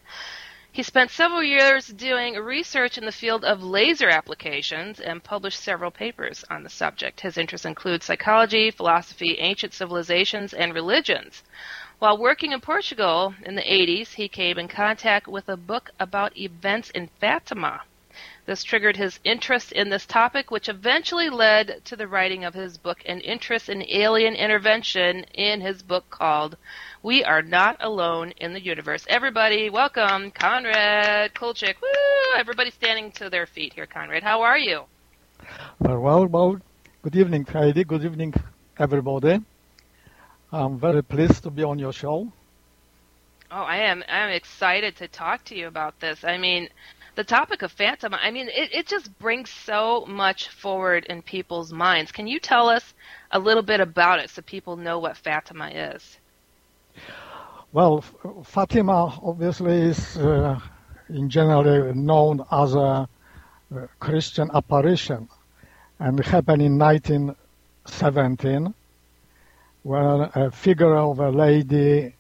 [0.73, 5.91] He spent several years doing research in the field of laser applications and published several
[5.91, 7.21] papers on the subject.
[7.21, 11.43] His interests include psychology, philosophy, ancient civilizations, and religions.
[11.99, 16.36] While working in Portugal in the 80s, he came in contact with a book about
[16.36, 17.83] events in Fatima.
[18.47, 22.79] This triggered his interest in this topic, which eventually led to the writing of his
[22.79, 26.57] book and interest in alien intervention in his book called
[27.04, 29.06] We Are Not Alone in the Universe.
[29.10, 31.76] Everybody, welcome Konrad Kulczyk.
[31.82, 32.39] Woo!
[32.39, 34.24] Everybody standing to their feet here, Konrad.
[34.24, 34.84] How are you?
[35.80, 36.62] Well, well, well,
[37.02, 37.84] good evening, Heidi.
[37.84, 38.34] Good evening,
[38.80, 39.42] everybody.
[40.50, 42.32] I'm very pleased to be on your show.
[43.52, 44.02] Oh, I am.
[44.08, 46.24] I'm excited to talk to you about this.
[46.24, 46.70] I mean,
[47.16, 51.74] the topic of Fatima, I mean, it, it just brings so much forward in people's
[51.74, 52.14] minds.
[52.14, 52.93] Can you tell us
[53.30, 56.18] a little bit about it so people know what Fatima is?
[57.72, 58.02] Well,
[58.44, 60.60] Fatima obviously is uh,
[61.10, 63.10] in general known as a
[64.00, 65.28] Christian apparition
[66.00, 68.74] and happened in 1917
[69.84, 72.14] when a figure of a lady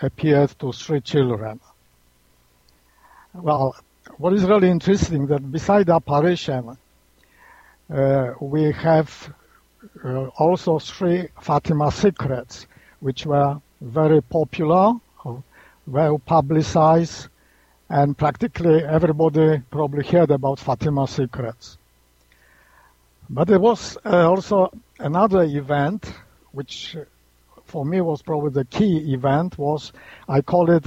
[0.00, 1.60] appeared to three children.
[3.34, 3.76] Well,
[4.16, 6.76] what is really interesting that beside the apparition,
[7.92, 9.34] uh, we have
[10.04, 12.66] uh, also three Fatima secrets,
[13.00, 14.94] which were very popular,
[15.86, 17.28] well publicized,
[17.88, 21.78] and practically everybody probably heard about Fatima Secrets.
[23.28, 26.12] But there was uh, also another event,
[26.52, 26.96] which
[27.64, 29.92] for me was probably the key event, was
[30.28, 30.84] I call it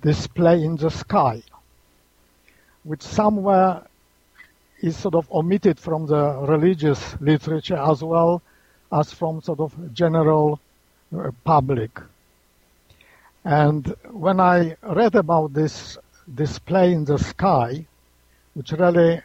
[0.00, 1.42] display in the sky,
[2.84, 3.82] which somewhere
[4.80, 8.42] is sort of omitted from the religious literature as well
[8.92, 10.60] as from sort of general
[11.16, 11.90] uh, public.
[13.44, 15.98] And when I read about this
[16.32, 17.86] display in the sky,
[18.54, 19.20] which really,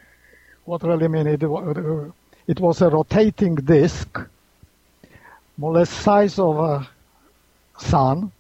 [0.65, 1.43] what really mean it,
[2.47, 4.19] it was a rotating disk,
[5.57, 6.89] more or less size of a
[7.77, 8.31] sun,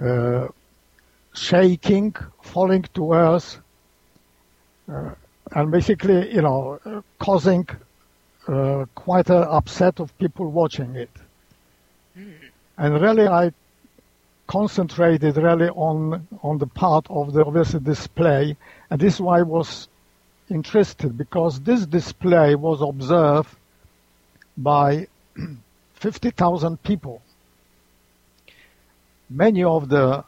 [0.00, 0.48] uh,
[1.34, 3.58] shaking, falling to earth,
[4.92, 5.10] uh,
[5.52, 7.66] and basically, you know, causing
[8.46, 11.10] uh, quite an upset of people watching it.
[12.16, 12.34] Mm.
[12.76, 13.52] And really, I
[14.46, 18.56] concentrated really on on the part of the obviously display,
[18.90, 19.88] and this is why I was
[20.50, 23.48] interested because this display was observed
[24.56, 25.06] by
[25.94, 27.22] 50,000 people.
[29.30, 30.24] Many of the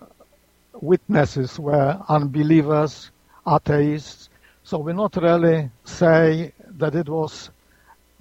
[0.81, 3.11] witnesses were unbelievers,
[3.47, 4.31] atheists,
[4.65, 7.51] so we not really say that it was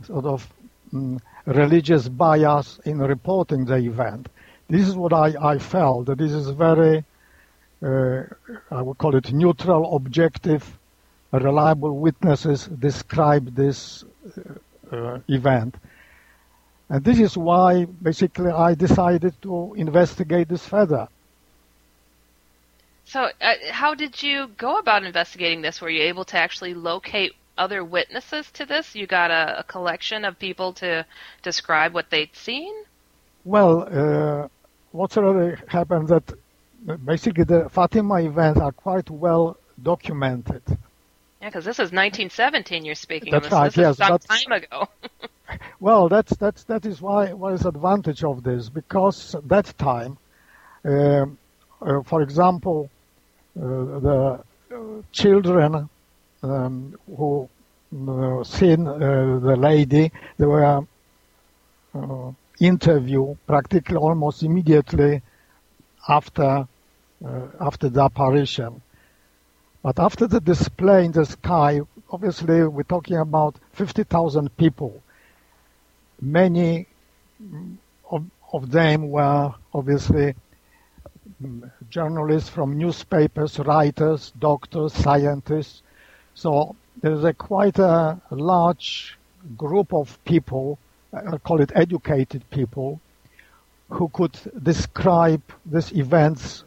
[0.04, 0.48] sort of
[0.94, 4.28] um, religious bias in reporting the event.
[4.68, 7.04] This is what I, I felt, that this is very,
[7.84, 8.24] uh,
[8.72, 10.78] I would call it neutral, objective,
[11.32, 14.04] reliable witnesses describe this
[14.92, 15.76] uh, uh, event.
[16.90, 21.08] And this is why basically I decided to investigate this further.
[23.06, 25.82] So, uh, how did you go about investigating this?
[25.82, 28.96] Were you able to actually locate other witnesses to this?
[28.96, 31.06] You got a, a collection of people to
[31.44, 32.74] describe what they'd seen?
[33.44, 34.48] Well, uh,
[34.96, 36.24] what's really happened that
[37.04, 40.62] basically the Fatima events are quite well documented.
[41.42, 43.52] Yeah, because this is 1917 you're speaking that's of.
[43.52, 44.88] Right, this yes, is some time ago.
[45.80, 50.18] well, that's that's that is why what is advantage of this because that time,
[50.86, 51.26] uh,
[51.82, 52.90] uh, for example,
[53.58, 54.44] uh, the
[55.12, 55.90] children
[56.42, 57.50] um, who
[58.08, 60.86] uh, seen uh, the lady, they were
[61.94, 65.22] uh, interview practically almost immediately
[66.08, 66.68] after
[67.26, 68.82] uh, after the apparition.
[69.82, 75.02] But after the display in the sky, obviously we're talking about 50,000 people.
[76.20, 76.88] Many
[78.10, 80.36] of, of them were obviously
[81.42, 85.84] mm, journalists from newspapers, writers, doctors, scientists.
[86.34, 89.18] So there's a quite a large
[89.56, 90.80] group of people
[91.16, 93.00] I call it educated people,
[93.90, 96.64] who could describe these events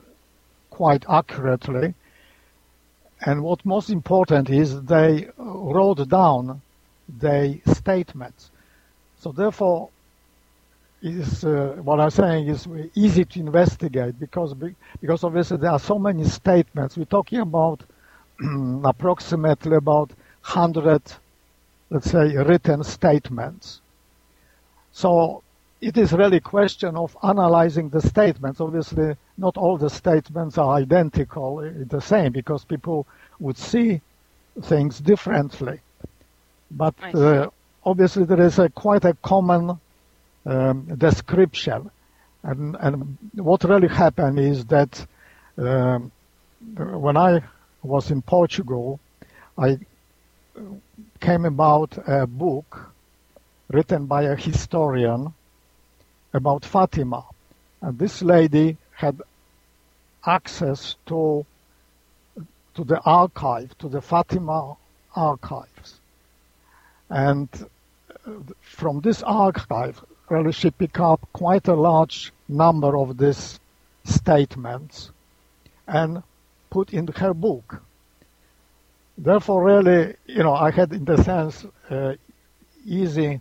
[0.71, 1.95] quite accurately.
[3.21, 6.63] And what most important is they wrote down
[7.09, 8.51] their statements.
[9.21, 9.91] So therefore,
[11.03, 14.55] is uh, what I'm saying is easy to investigate because
[15.01, 16.97] because obviously there are so many statements.
[16.97, 17.83] We're talking about
[18.85, 21.03] approximately about hundred,
[21.91, 23.81] let's say, written statements.
[24.93, 25.43] So
[25.81, 28.61] it is really a question of analyzing the statements.
[28.61, 33.07] Obviously, not all the statements are identical, eh, the same, because people
[33.39, 34.01] would see
[34.63, 35.81] things differently.
[36.71, 37.51] But uh,
[37.85, 39.79] obviously, there is a quite a common
[40.45, 41.91] um, description.
[42.43, 45.07] And, and, what really happened is that
[45.57, 46.11] um,
[46.77, 47.43] when I
[47.83, 49.01] was in Portugal,
[49.57, 49.79] I
[51.21, 52.93] came about a book
[53.69, 55.33] written by a historian
[56.33, 57.25] about Fatima.
[57.81, 59.21] And this lady had
[60.27, 61.45] access to,
[62.75, 64.77] to the archive, to the Fatima
[65.15, 66.01] archives.
[67.09, 67.49] And
[68.61, 73.61] from this archive, really she picked up quite a large number of these
[74.05, 75.11] statements
[75.87, 76.23] and
[76.71, 77.83] put in her book.
[79.17, 82.15] Therefore, really, you know, I had, in the sense, uh,
[82.85, 83.41] easy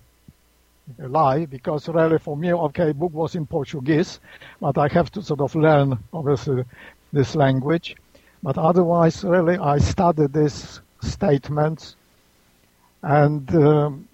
[0.98, 4.20] lie because really for me, okay, book was in Portuguese,
[4.60, 6.64] but I have to sort of learn obviously
[7.14, 7.96] this language.
[8.44, 11.96] But otherwise, really, I studied these statements,
[13.02, 14.08] and um,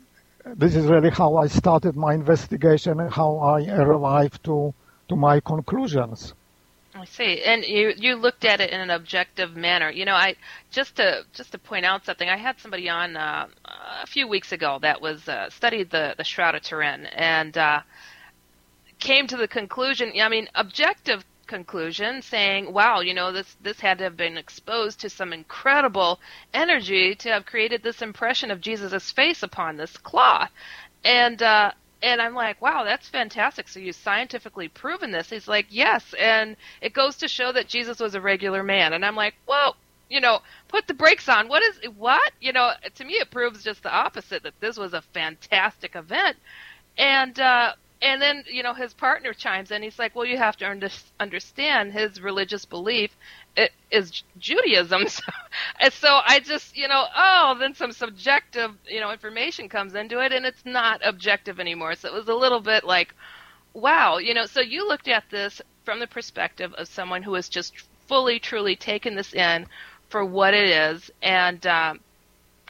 [0.46, 4.74] this is really how I started my investigation and how I arrived to
[5.10, 6.34] to my conclusions.
[6.96, 7.42] I see.
[7.44, 9.90] And you you looked at it in an objective manner.
[9.90, 10.36] You know, I
[10.72, 12.30] just to just to point out something.
[12.30, 13.48] I had somebody on uh,
[14.02, 17.82] a few weeks ago that was uh, studied the the Shroud of Turin and uh,
[19.00, 20.14] came to the conclusion.
[20.22, 25.00] I mean, objective conclusion saying, wow, you know, this, this had to have been exposed
[25.02, 26.20] to some incredible
[26.54, 30.50] energy to have created this impression of Jesus' face upon this cloth.
[31.04, 31.72] And, uh,
[32.02, 33.68] and I'm like, wow, that's fantastic.
[33.68, 35.30] So you've scientifically proven this?
[35.30, 36.14] He's like, yes.
[36.20, 38.94] And it goes to show that Jesus was a regular man.
[38.94, 39.76] And I'm like, well,
[40.10, 41.48] you know, put the brakes on.
[41.48, 42.32] What is, what?
[42.42, 46.38] You know, to me it proves just the opposite, that this was a fantastic event.
[46.98, 47.74] And, uh,
[48.04, 49.82] and then you know his partner chimes in.
[49.82, 50.66] He's like, "Well, you have to
[51.20, 53.16] understand his religious belief
[53.92, 55.24] is Judaism." So,
[55.80, 60.20] and so I just you know, oh, then some subjective you know information comes into
[60.20, 61.96] it, and it's not objective anymore.
[61.96, 63.14] So it was a little bit like,
[63.74, 64.46] wow, you know.
[64.46, 67.74] So you looked at this from the perspective of someone who has just
[68.08, 69.66] fully, truly taken this in
[70.14, 72.00] for what it is, and um,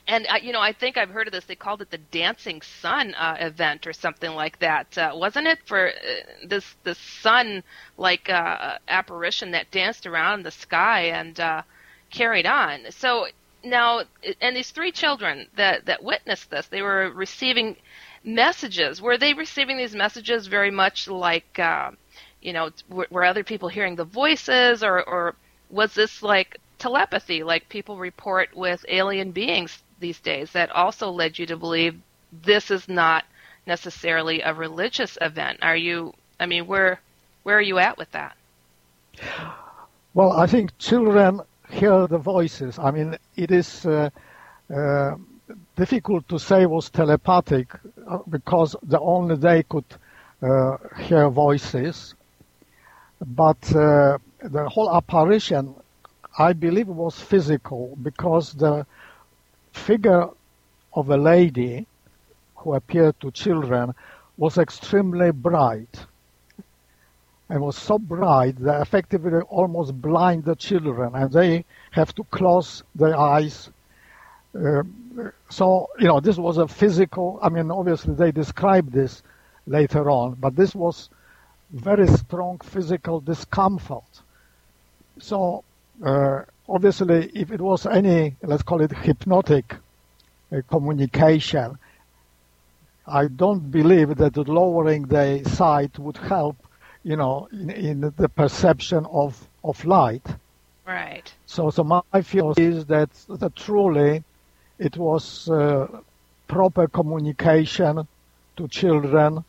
[0.07, 1.43] and uh, you know, I think I've heard of this.
[1.43, 5.59] They called it the Dancing Sun uh, event or something like that, uh, wasn't it?
[5.65, 5.91] For uh,
[6.47, 7.61] this this sun
[7.97, 11.63] like uh, apparition that danced around the sky and uh,
[12.11, 12.79] carried on.
[12.91, 13.27] So
[13.61, 14.03] now,
[14.39, 17.75] and these three children that that witnessed this, they were receiving
[18.23, 19.01] messages.
[19.01, 21.91] Were they receiving these messages very much like, uh,
[22.41, 25.35] you know, were, were other people hearing the voices, or or
[25.69, 31.39] was this like telepathy, like people report with alien beings these days that also led
[31.39, 31.95] you to believe
[32.43, 33.23] this is not
[33.65, 35.59] necessarily a religious event.
[35.61, 36.13] Are you?
[36.41, 36.99] I mean, where
[37.43, 38.35] where are you at with that?
[40.13, 42.77] Well, I think children hear the voices.
[42.77, 44.09] I mean, it is uh,
[44.69, 45.15] uh,
[45.77, 47.67] difficult to say was telepathic
[48.07, 49.89] uh, because the only they could
[50.41, 52.13] uh, hear voices.
[53.25, 55.75] But uh, the whole apparition,
[56.37, 58.85] I believe, it was physical because the
[59.71, 60.29] figure
[60.93, 61.85] of a lady
[62.55, 63.93] who appeared to children
[64.37, 66.05] was extremely bright
[67.49, 72.83] and was so bright that effectively almost blind the children and they have to close
[72.95, 73.69] their eyes.
[74.55, 74.83] Uh,
[75.49, 79.21] so, you know, this was a physical, I mean, obviously they described this
[79.67, 81.09] later on, but this was
[81.71, 84.03] very strong physical discomfort.
[85.19, 85.63] So,
[86.01, 89.75] obviously, if it was any, let's call it hypnotic
[90.51, 91.77] uh, communication,
[93.05, 96.55] I don't believe that lowering the sight would help,
[97.03, 100.25] you know, in, in the perception of, of light.
[100.85, 101.33] Right.
[101.45, 104.23] So, so my feel is that, that truly
[104.79, 105.87] it was uh,
[106.47, 108.07] proper communication
[108.57, 109.43] to children,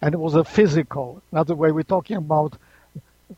[0.00, 1.22] and it was a physical.
[1.32, 2.56] Another way we're talking about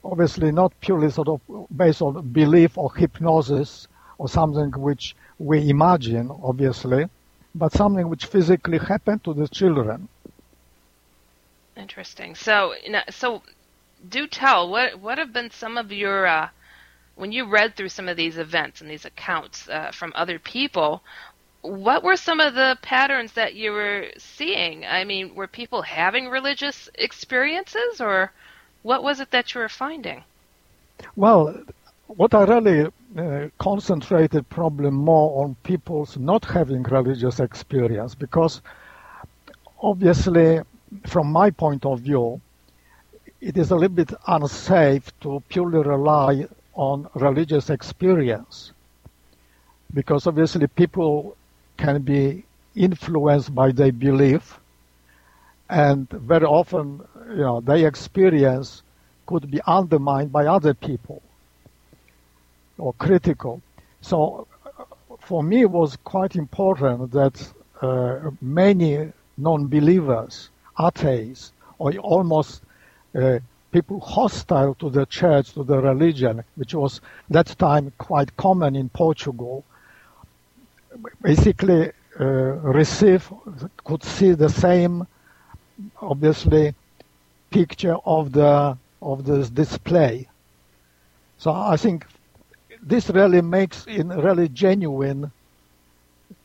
[0.05, 1.41] obviously not purely sort of
[1.75, 3.89] based on belief or hypnosis
[4.19, 7.07] or something which we imagine, obviously,
[7.55, 10.09] but something which physically happened to the children.
[11.77, 12.35] Interesting.
[12.35, 12.75] So,
[13.09, 13.43] so
[14.09, 16.49] do tell what what have been some of your uh,
[17.17, 21.03] when you read through some of these events and these accounts uh, from other people.
[21.63, 24.87] What were some of the patterns that you were seeing?
[24.87, 28.33] I mean, were people having religious experiences, or
[28.83, 30.25] what was it that you were finding?
[31.17, 31.55] Well,
[32.07, 38.63] what I really uh, concentrated probably more on people's not having religious experience because
[39.83, 40.61] obviously
[41.07, 42.41] from my point of view
[43.41, 48.73] it is a little bit unsafe to purely rely on religious experience
[49.93, 51.37] because obviously people
[51.77, 52.45] can be
[52.77, 54.60] influenced by their belief
[55.71, 57.01] and very often
[57.31, 58.83] you know their experience
[59.27, 61.23] could be undermined by other people
[62.77, 63.63] or critical.
[64.01, 64.49] So
[65.21, 72.63] for me it was quite important that uh, many non-believers, atheists, or almost
[73.15, 73.39] uh,
[73.71, 77.01] people hostile to the church, to the religion, which was
[77.31, 79.65] that time quite common in Portugal,
[81.23, 83.33] basically uh, receive,
[83.85, 85.07] could see the same
[86.01, 86.75] obviously
[87.51, 90.29] picture of the of this display.
[91.39, 92.07] So I think
[92.83, 95.31] this really makes in really genuine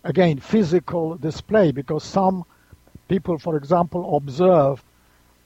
[0.03, 2.43] again physical display because some
[3.07, 4.83] people for example observe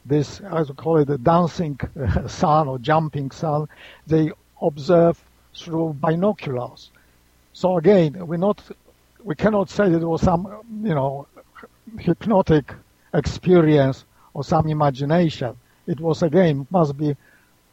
[0.06, 1.80] this as we call it the dancing
[2.28, 3.68] sun or jumping sun
[4.08, 4.32] they
[4.62, 5.22] observe
[5.56, 6.90] through binoculars
[7.54, 8.62] so again we not
[9.24, 10.48] we cannot say that it was some
[10.84, 11.28] you know
[12.00, 12.74] hypnotic
[13.14, 15.56] experience or some imagination.
[15.88, 17.16] It was again must be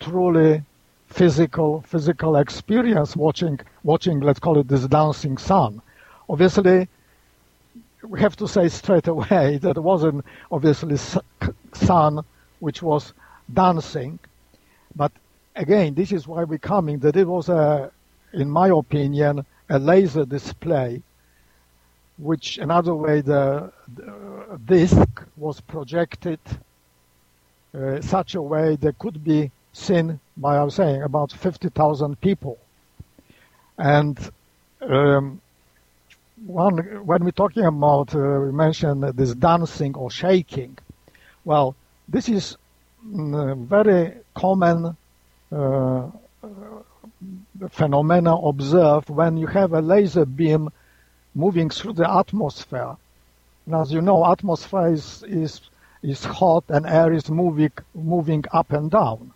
[0.00, 0.62] truly
[1.08, 5.80] physical physical experience watching watching let's call it this dancing sun.
[6.28, 6.88] Obviously,
[8.02, 10.96] we have to say straight away that it wasn't obviously
[11.72, 12.20] sun
[12.60, 13.12] which was
[13.52, 14.18] dancing.
[14.94, 15.12] But
[15.54, 17.90] again, this is why we're coming, that it was, a,
[18.32, 21.02] in my opinion, a laser display,
[22.18, 26.38] which another way the, the disc was projected
[27.74, 32.58] uh, such a way that could be seen by, I was saying, about 50,000 people.
[33.78, 34.18] And
[34.80, 35.40] um,
[36.46, 40.78] one, when we're talking about, uh, we mentioned this dancing or shaking.
[41.44, 41.76] Well,
[42.08, 42.56] this is
[43.06, 44.96] mm, very common
[45.52, 46.08] uh,
[47.70, 50.70] phenomena observed when you have a laser beam
[51.36, 52.96] moving through the atmosphere.
[53.66, 55.60] And as you know, atmosphere is, is,
[56.02, 59.32] is hot and air is moving, moving up and down.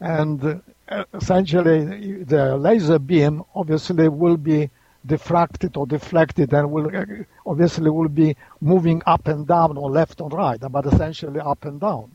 [0.00, 4.70] And uh, essentially, the laser beam obviously will be
[5.06, 6.90] diffracted or deflected and will
[7.46, 11.80] obviously will be moving up and down or left or right, but essentially up and
[11.80, 12.10] down.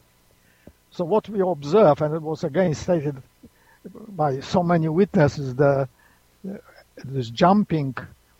[0.91, 3.21] So what we observe, and it was again stated
[4.09, 5.89] by so many witnesses, the
[7.03, 7.95] this jumping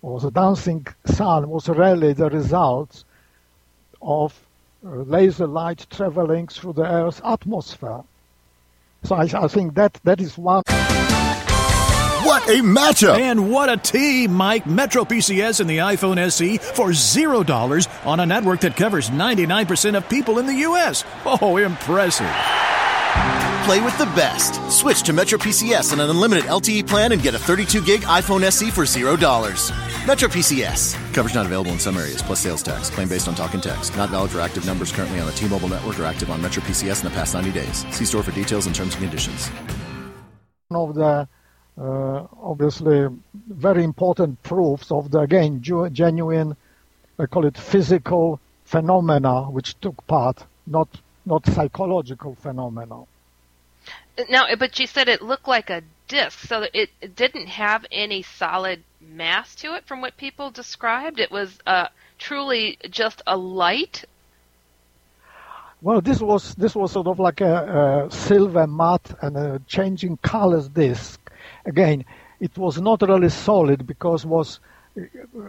[0.05, 3.03] or the dancing sun was really the result
[4.03, 4.39] of
[4.85, 8.03] uh, laser light traveling through the Earth's atmosphere.
[9.03, 10.61] So I, I think that that is one.
[12.23, 13.19] What a matchup!
[13.19, 14.67] And what a team, Mike.
[14.67, 20.07] Metro PCS and the iPhone SE for $0 on a network that covers 99% of
[20.07, 21.03] people in the U.S.
[21.25, 22.29] Oh, impressive.
[23.65, 24.61] Play with the best.
[24.71, 28.43] Switch to Metro PCS on an unlimited LTE plan and get a 32 gig iPhone
[28.43, 30.05] SE for $0.
[30.05, 30.93] Metro PCS.
[31.15, 32.91] Coverage not available in some areas, plus sales tax.
[32.91, 33.97] Claim based on talk and text.
[33.97, 36.61] Not valid for active numbers currently on the T Mobile network or active on Metro
[36.61, 37.85] PCS in the past 90 days.
[37.89, 39.47] See store for details and terms and conditions.
[40.67, 41.27] One of the
[41.81, 43.07] uh, obviously
[43.47, 46.55] very important proofs of the again genuine,
[47.17, 50.87] I call it physical phenomena which took part, not
[51.25, 53.03] not psychological phenomena.
[54.29, 58.21] Now, but you said it looked like a disc, so it, it didn't have any
[58.21, 61.19] solid mass to it from what people described.
[61.19, 64.05] It was uh, truly just a light.
[65.81, 70.17] Well, this was this was sort of like a, a silver matte and a changing
[70.17, 71.19] colors disc.
[71.65, 72.05] Again,
[72.39, 74.59] it was not really solid because was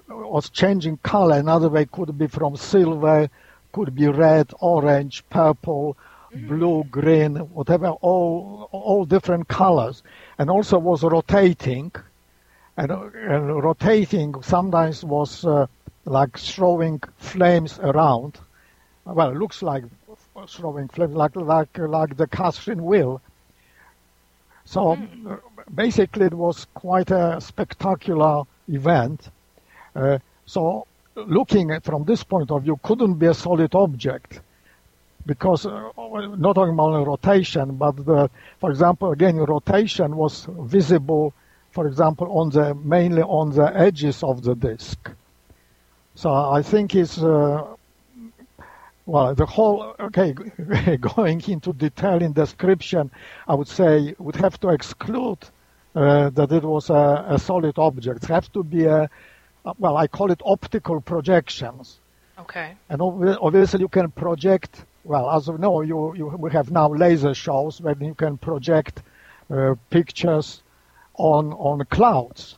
[0.08, 1.38] was changing color.
[1.38, 3.30] Another way could be from silver,
[3.76, 5.94] could be red, orange, purple,
[6.32, 10.02] blue, green, whatever, all all different colors,
[10.38, 11.92] and also was rotating,
[12.78, 15.66] and, and rotating sometimes was uh,
[16.06, 18.38] like throwing flames around.
[19.04, 19.84] Well, it looks like
[20.48, 23.20] throwing flames, like like like the Catherine wheel.
[24.64, 25.36] So uh,
[25.74, 29.28] basically, it was quite a spectacular event.
[29.94, 30.86] Uh, so
[31.16, 34.40] looking at from this point of view, couldn't be a solid object
[35.24, 41.34] because uh, not talking about rotation, but the, for example, again, rotation was visible,
[41.72, 45.10] for example, on the mainly on the edges of the disk.
[46.14, 47.64] So I think it's uh,
[49.04, 50.32] well the whole okay
[51.00, 53.10] going into detail in description.
[53.48, 55.38] I would say would have to exclude
[55.94, 58.24] uh, that it was a, a solid object.
[58.24, 59.10] It has to be a
[59.78, 61.98] well, I call it optical projections.
[62.38, 62.74] Okay.
[62.88, 67.34] And obviously you can project, well, as we know, you, you, we have now laser
[67.34, 69.02] shows where you can project
[69.50, 70.62] uh, pictures
[71.14, 72.56] on, on clouds.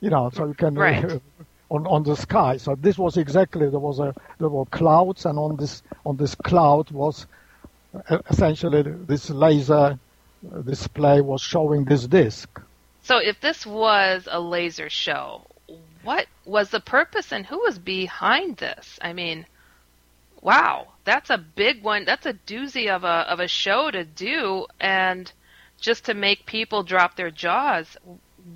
[0.00, 1.04] You know, so you can, right.
[1.04, 1.18] uh,
[1.70, 2.58] on, on the sky.
[2.58, 6.34] So this was exactly, there was a, there were clouds and on this, on this
[6.34, 7.26] cloud was
[8.08, 9.98] uh, essentially this laser
[10.64, 12.60] display was showing this disk.
[13.02, 15.46] So if this was a laser show,
[16.04, 18.98] what was the purpose and who was behind this?
[19.02, 19.46] I mean,
[20.40, 22.04] wow, that's a big one.
[22.04, 25.32] That's a doozy of a of a show to do and
[25.80, 27.96] just to make people drop their jaws.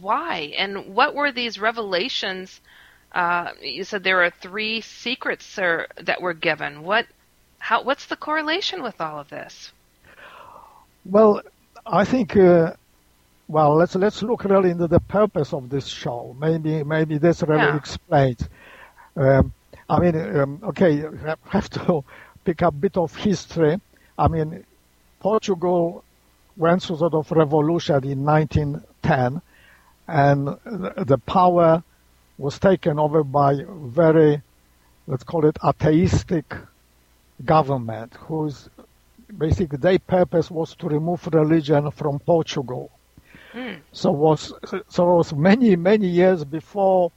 [0.00, 0.54] Why?
[0.56, 2.60] And what were these revelations?
[3.12, 6.82] Uh, you said there are three secrets sir, that were given.
[6.82, 7.06] What?
[7.58, 7.82] How?
[7.82, 9.72] What's the correlation with all of this?
[11.04, 11.40] Well,
[11.86, 12.74] I think uh,
[13.48, 16.36] well, let's let's look really into the purpose of this show.
[16.38, 17.76] Maybe maybe this really Yeah.
[17.76, 18.48] explains.
[19.16, 19.54] Um,
[19.88, 22.04] I mean, um, okay, I have to
[22.44, 23.80] pick up a bit of history.
[24.18, 24.64] I mean,
[25.20, 26.04] Portugal
[26.56, 29.42] went through sort of revolution in 1910,
[30.08, 31.84] and the the power
[32.38, 34.42] was taken over by very,
[35.06, 36.54] let's call it atheistic
[37.44, 38.68] government, whose
[39.36, 42.97] basically their purpose was to remove religion from Portugal.
[43.92, 44.52] So was
[44.88, 47.12] so it was many many years before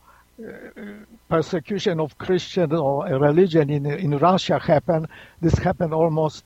[1.29, 5.07] persecution of Christian or religion in in Russia happened,
[5.41, 6.43] this happened almost,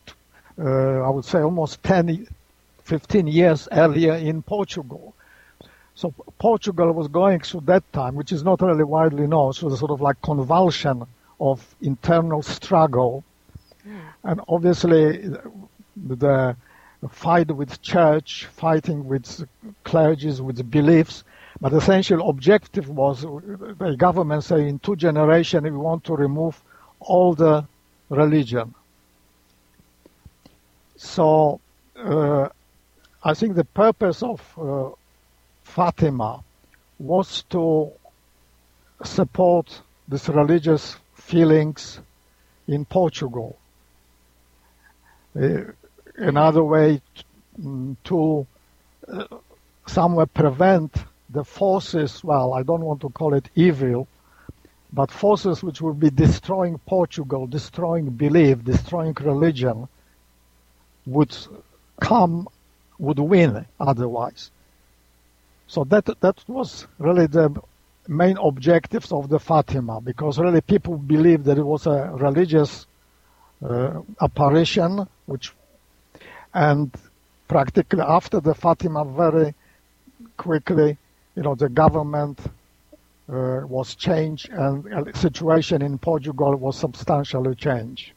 [0.59, 2.27] uh, I would say, almost 10,
[2.83, 5.13] 15 years earlier in Portugal.
[5.95, 9.77] So Portugal was going through that time, which is not really widely known, so the
[9.77, 11.03] sort of like convulsion
[11.39, 13.23] of internal struggle,
[13.88, 13.99] mm.
[14.23, 15.29] and obviously
[15.95, 16.55] the
[17.09, 19.47] fight with church, fighting with
[19.83, 21.23] clergies, with beliefs,
[21.61, 26.61] but the essential objective was the government saying in two generations we want to remove
[26.99, 27.65] all the
[28.09, 28.73] religion.
[30.97, 31.59] So
[31.95, 32.49] uh,
[33.23, 34.89] I think the purpose of uh,
[35.63, 36.43] Fatima
[36.99, 37.91] was to
[39.03, 41.99] support these religious feelings
[42.67, 43.57] in Portugal.
[45.35, 45.71] Uh,
[46.18, 47.01] another way
[48.03, 48.47] to
[49.07, 49.26] uh,
[49.88, 50.95] somewhere prevent
[51.30, 54.07] the forces, well, I don't want to call it evil,
[54.93, 59.88] but forces which would be destroying Portugal, destroying belief, destroying religion,
[61.05, 61.36] would
[61.99, 62.47] come,
[62.97, 64.51] would win otherwise.
[65.68, 67.59] So that that was really the
[68.07, 72.86] main objectives of the Fatima, because really people believed that it was a religious
[73.63, 75.51] uh, apparition, which,
[76.55, 76.91] and
[77.47, 79.53] practically after the Fatima, very
[80.37, 80.97] quickly
[81.35, 82.39] you know, the government
[83.29, 88.11] uh, was changed and the situation in Portugal was substantially changed.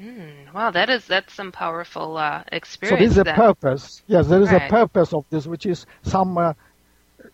[0.00, 3.14] Mm, wow, that is that's some powerful uh, experience.
[3.14, 4.02] So there is a purpose.
[4.08, 4.62] Yes, there is right.
[4.62, 6.36] a purpose of this, which is some.
[6.36, 6.54] Uh,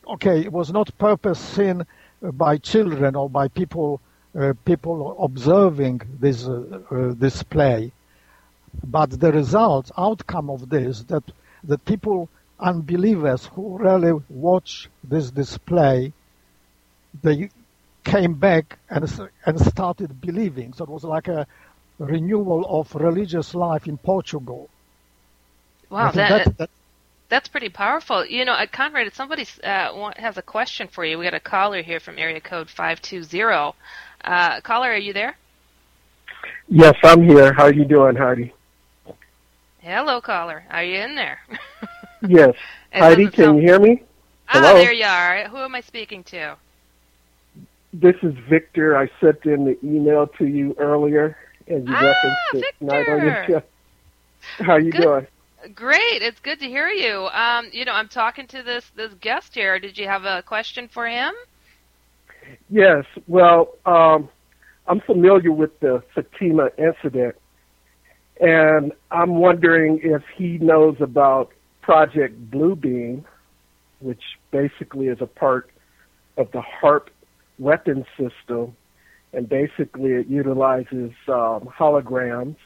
[0.07, 1.86] okay, it was not purpose seen
[2.20, 4.01] by children or by people
[4.38, 7.92] uh, people observing this uh, uh, display,
[8.85, 11.25] but the result, outcome of this, that
[11.64, 16.12] the people unbelievers who really watch this display,
[17.23, 17.51] they
[18.05, 20.73] came back and, and started believing.
[20.73, 21.47] So it was like a
[21.99, 24.68] renewal of religious life in Portugal.
[25.91, 26.71] Wow, that, that, that,
[27.29, 28.25] that's pretty powerful.
[28.25, 31.18] You know, uh, Konrad, somebody uh, has a question for you.
[31.18, 33.75] We got a caller here from area code 520.
[34.23, 35.37] Uh, caller, are you there?
[36.68, 37.53] Yes, I'm here.
[37.53, 38.53] How are you doing, Heidi?
[39.83, 40.64] Hello, caller.
[40.70, 41.41] Are you in there?
[42.28, 42.55] Yes.
[42.93, 44.03] Heidi, can you hear me?
[44.47, 44.74] Ah, Hello?
[44.74, 45.49] there you are.
[45.49, 46.55] Who am I speaking to?
[47.95, 48.95] This is Victor.
[48.95, 53.24] I sent in the email to you earlier, and you ah, referenced it tonight on
[53.24, 53.62] your show.
[54.59, 55.01] How you good.
[55.01, 55.26] doing?
[55.74, 56.20] Great.
[56.20, 57.28] It's good to hear you.
[57.28, 59.78] Um, you know, I'm talking to this this guest here.
[59.78, 61.33] Did you have a question for him?
[62.68, 63.07] Yes.
[63.28, 64.28] Well, um,
[64.87, 67.35] I'm familiar with the Fatima incident,
[68.41, 73.24] and I'm wondering if he knows about Project Bluebeam,
[74.01, 75.70] which basically is a part
[76.38, 77.09] of the HAARP
[77.59, 78.74] weapon system,
[79.34, 82.57] and basically it utilizes um, holograms.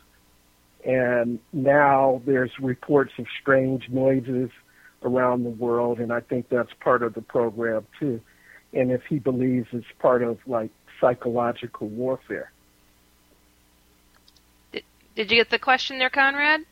[0.87, 4.51] And now there's reports of strange noises
[5.03, 8.21] around the world, and I think that's part of the program too.
[8.73, 10.71] And if he believes it's part of like
[11.01, 12.53] psychological warfare.
[15.15, 16.65] Did, you get the question there, Konrad?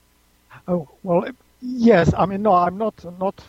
[0.69, 1.27] Oh well,
[1.65, 3.41] Yes, I mean no, I'm not not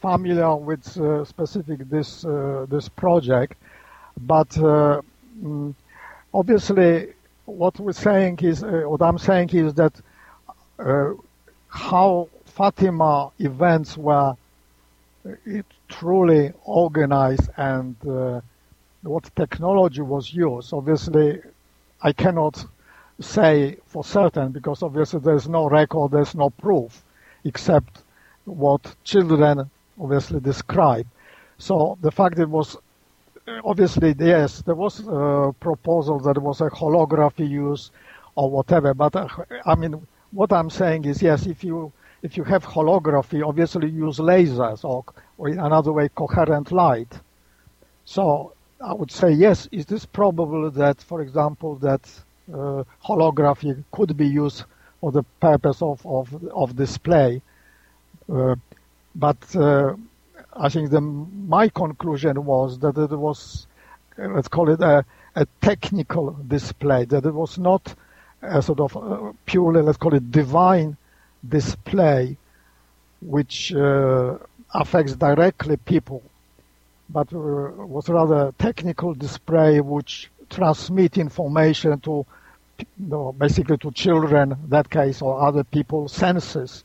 [0.00, 3.54] familiar with uh, specific this uh, this project,
[4.20, 5.00] but uh,
[5.40, 5.72] mm,
[6.34, 7.12] obviously
[7.44, 9.92] what we're saying is uh, what I'm saying is that
[10.80, 11.12] uh,
[11.68, 14.34] how Fatima events were
[15.24, 17.94] uh, it truly organized and
[19.02, 20.72] what technology was used.
[20.72, 21.40] Obviously,
[22.02, 22.66] I cannot
[23.20, 27.02] say for certain because obviously there's no record, there's no proof
[27.44, 28.02] except
[28.44, 31.06] what children obviously describe.
[31.58, 32.76] So the fact it was
[33.64, 37.90] obviously yes, there was a proposal that was a holography use
[38.34, 38.92] or whatever.
[38.94, 39.28] But uh,
[39.64, 41.92] I mean, what I'm saying is yes, if you
[42.22, 45.04] if you have holography, obviously use lasers or,
[45.38, 47.20] or in another way coherent light.
[48.04, 49.68] So I would say yes.
[49.72, 52.02] Is this probable that, for example, that
[52.48, 54.64] holography could be used
[55.00, 57.42] for the purpose of, of, of display.
[58.32, 58.56] Uh,
[59.14, 59.94] but uh,
[60.52, 63.66] I think the, my conclusion was that it was,
[64.16, 67.94] let's call it a, a technical display, that it was not
[68.42, 70.96] a sort of uh, purely, let's call it divine
[71.46, 72.36] display,
[73.20, 74.38] which uh,
[74.74, 76.22] affects directly people,
[77.08, 82.26] but uh, was rather a technical display which transmit information to
[82.78, 86.84] you know, basically to children, that case, or other people's senses.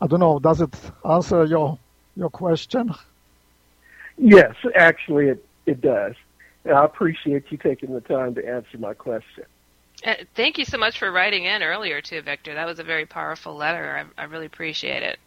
[0.00, 0.38] I don't know.
[0.38, 0.74] Does it
[1.04, 1.78] answer your
[2.16, 2.94] your question?
[4.18, 6.14] Yes, actually, it it does.
[6.64, 9.44] And I appreciate you taking the time to answer my question.
[10.04, 12.54] Uh, thank you so much for writing in earlier too, Victor.
[12.54, 14.06] That was a very powerful letter.
[14.18, 15.18] I, I really appreciate it.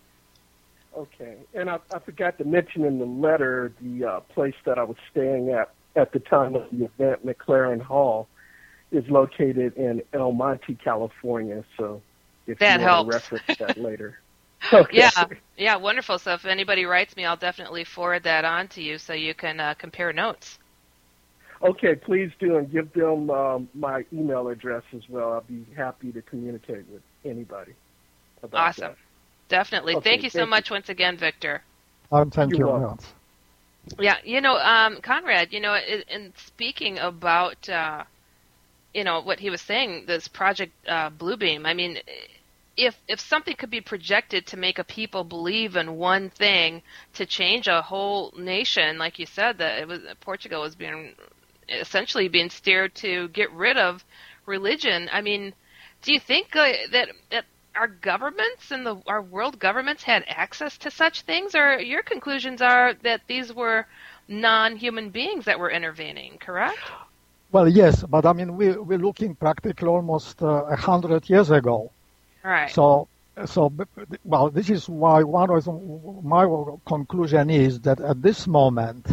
[0.95, 4.83] Okay, and I, I forgot to mention in the letter the uh, place that I
[4.83, 8.27] was staying at at the time of the event, MacLaren Hall,
[8.91, 11.63] is located in El Monte, California.
[11.77, 12.01] So
[12.47, 13.11] if that you helps.
[13.11, 14.19] want to reference that later.
[14.73, 14.97] Okay.
[14.97, 15.25] Yeah,
[15.57, 16.19] yeah, wonderful.
[16.19, 19.59] So if anybody writes me, I'll definitely forward that on to you so you can
[19.59, 20.59] uh, compare notes.
[21.61, 25.33] Okay, please do, and give them um, my email address as well.
[25.33, 27.73] I'll be happy to communicate with anybody.
[28.41, 28.83] About Awesome.
[28.89, 28.97] That.
[29.49, 29.95] Definitely.
[29.95, 31.61] Okay, thank you so thank much once again, Victor.
[32.11, 32.73] Um, thank You're you.
[32.73, 32.99] welcome.
[33.97, 38.03] Yeah, you know, um, Konrad, you know, in, in speaking about, uh,
[38.93, 41.65] you know, what he was saying, this project uh, Bluebeam.
[41.65, 41.99] I mean,
[42.75, 46.81] if if something could be projected to make a people believe in one thing
[47.13, 51.13] to change a whole nation, like you said, that it was Portugal was being
[51.67, 54.03] essentially being steered to get rid of
[54.45, 55.09] religion.
[55.11, 55.53] I mean,
[56.01, 60.77] do you think uh, that that our governments and the our world governments had access
[60.79, 63.85] to such things, or your conclusions are that these were
[64.27, 66.37] non-human beings that were intervening?
[66.39, 66.79] Correct?
[67.51, 71.91] Well, yes, but I mean, we, we're looking practically almost uh, a hundred years ago.
[72.43, 72.69] Right.
[72.69, 73.07] So,
[73.45, 73.73] so
[74.23, 76.45] well, this is why one of my
[76.85, 79.07] conclusion is that at this moment,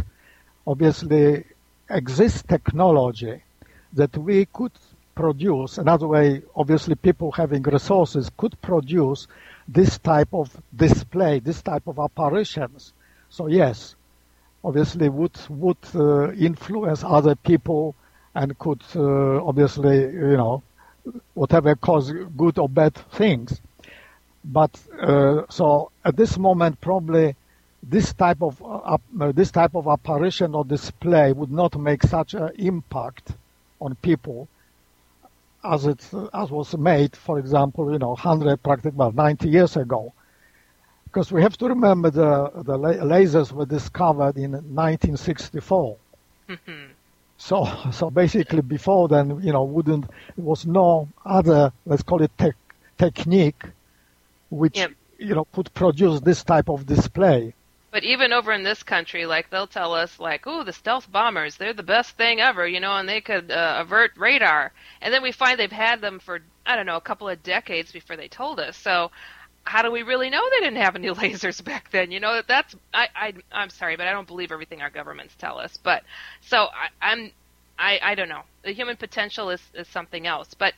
[0.66, 1.44] obviously,
[1.88, 3.42] exists technology
[3.94, 4.72] that we could
[5.14, 5.78] produce.
[5.78, 9.26] Another way, obviously, people having resources could produce
[9.66, 12.92] this type of display, this type of apparitions.
[13.30, 13.96] So yes,
[14.62, 17.94] obviously, would would uh, influence other people
[18.36, 20.62] and could uh, obviously, you know,
[21.34, 23.60] whatever cause good or bad things.
[24.44, 27.34] But uh, so at this moment, probably
[27.82, 28.98] this type of uh,
[29.32, 33.32] this type of apparition or display would not make such an impact
[33.80, 34.48] on people
[35.64, 36.00] as it
[36.34, 40.12] as was made, for example, you know, 100 practically well 90 years ago.
[41.06, 45.96] Because we have to remember the the lasers were discovered in 1964.
[47.38, 52.36] So, so basically, before then, you know, wouldn't there was no other, let's call it
[52.38, 52.56] tech,
[52.98, 53.62] technique,
[54.50, 54.92] which Yep.
[55.18, 57.54] you know could produce this type of display.
[57.90, 61.56] But even over in this country, like they'll tell us, like, "Oh, the stealth bombers,
[61.56, 64.72] they're the best thing ever," you know, and they could uh, avert radar.
[65.00, 67.92] And then we find they've had them for I don't know a couple of decades
[67.92, 68.76] before they told us.
[68.76, 69.10] So
[69.66, 72.10] how do we really know they didn't have any lasers back then?
[72.10, 75.58] You know, that's I, I I'm sorry, but I don't believe everything our governments tell
[75.58, 75.76] us.
[75.76, 76.04] But
[76.40, 77.32] so I, I'm
[77.78, 78.42] I I don't know.
[78.64, 80.54] The human potential is is something else.
[80.54, 80.74] But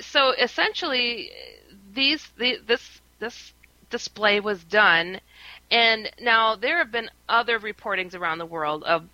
[0.00, 1.30] so essentially,
[1.92, 3.52] these the, this this
[3.90, 5.20] display was done,
[5.70, 9.04] and now there have been other reportings around the world of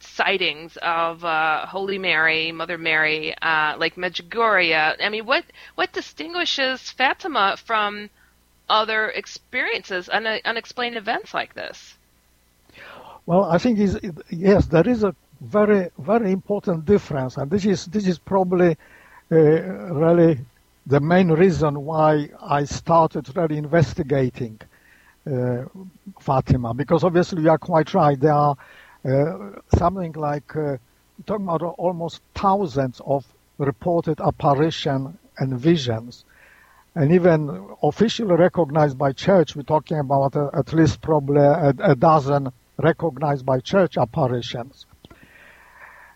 [0.00, 4.96] sightings of uh, Holy Mary, Mother Mary, uh, like Medjugorje.
[5.00, 5.44] I mean, what
[5.74, 8.10] what distinguishes Fatima from
[8.72, 11.94] other experiences, un- unexplained events like this?
[13.26, 13.98] Well, I think is
[14.30, 18.76] yes, there is a very very important difference, and this is this is probably
[19.30, 20.38] uh, really
[20.86, 24.60] the main reason why I started really investigating
[25.26, 25.64] uh,
[26.20, 28.18] Fatima, because obviously you are quite right.
[28.18, 28.56] There are
[29.04, 29.38] uh,
[29.76, 30.78] something like uh,
[31.26, 33.24] talking about almost thousands of
[33.58, 36.24] reported apparition and visions,
[36.94, 39.56] and even officially recognized by church.
[39.56, 44.86] We're talking about uh, at least probably a, a dozen recognized by church apparitions.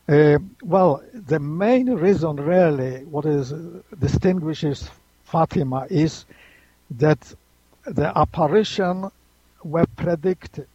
[0.08, 4.88] Uh, well, the main reason really what is uh, distinguishes
[5.24, 6.24] Fatima is
[6.90, 7.34] that
[7.84, 9.10] the apparition
[9.64, 10.68] were predicted.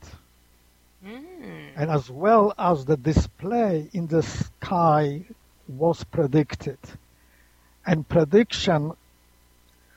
[1.75, 5.23] And as well as the display in the sky
[5.67, 6.77] was predicted.
[7.85, 8.91] And prediction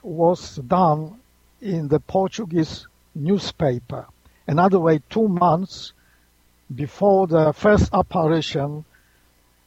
[0.05, 1.19] was done
[1.61, 4.07] in the Portuguese newspaper.
[4.47, 5.93] Another way, two months
[6.75, 8.85] before the first apparition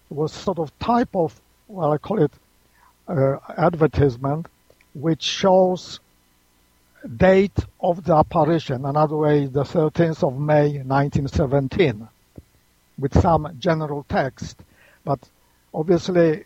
[0.09, 2.31] was sort of type of, well, I call it
[3.07, 4.47] uh, advertisement,
[4.93, 5.99] which shows
[7.15, 8.85] date of the apparition.
[8.85, 12.07] Another way, the 13th of May, 1917,
[12.99, 14.61] with some general text.
[15.03, 15.19] But
[15.73, 16.45] obviously,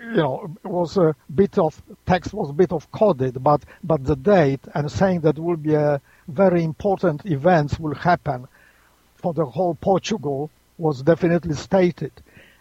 [0.00, 4.04] you know, it was a bit of text was a bit of coded, but but
[4.04, 8.46] the date and saying that will be a very important events will happen
[9.16, 12.12] for the whole Portugal was definitely stated.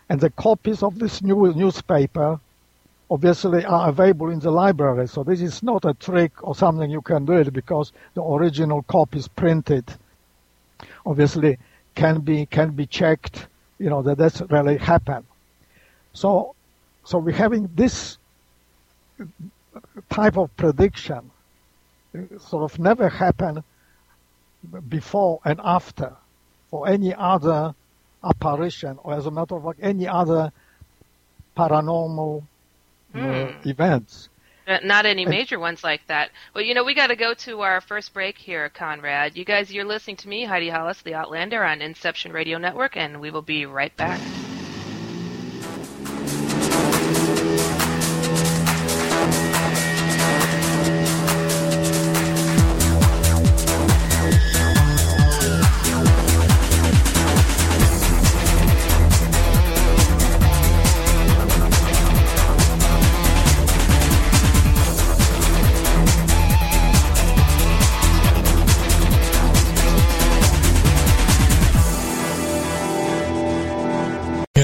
[0.10, 2.40] And the copies of this new newspaper
[3.10, 5.08] obviously are available in the library.
[5.08, 8.84] So this is not a trick or something you can do it because the original
[8.84, 9.86] copies printed
[11.06, 11.58] obviously
[11.96, 13.48] can be can be checked
[13.80, 15.26] you know, that that's really happened.
[16.14, 16.56] So,
[17.08, 18.18] so we're having this
[20.10, 21.32] type of prediction
[22.40, 23.64] sort of never happen
[24.90, 26.16] before and after
[26.70, 27.74] for any other
[28.24, 30.52] apparition or as a matter of fact any other
[31.58, 32.48] paranormal
[33.16, 33.60] uh, Hmm.
[33.64, 34.30] events.
[34.68, 36.32] Uh, Not any major ones like that.
[36.54, 39.38] Well, you know, we got to go to our first break here, Konrad.
[39.38, 43.22] You guys, you're listening to me, Heidi Hollis, the Outlander, on Inception Radio Network, and
[43.22, 44.47] we will be right back.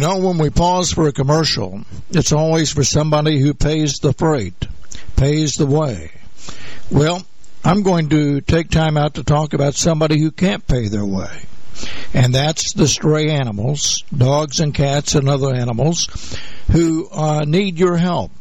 [0.04, 1.82] Know, when we pause for a commercial,
[2.12, 4.68] it's always for somebody who pays the freight,
[5.16, 6.12] pays the way.
[6.92, 7.26] Well,
[7.64, 11.46] I'm going to take time out to talk about somebody who can't pay their way.
[12.14, 16.38] And that's the stray animals, dogs and cats and other animals
[16.72, 18.32] who uh, need your help.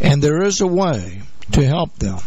[0.00, 1.22] And there is a way
[1.52, 2.20] to help them.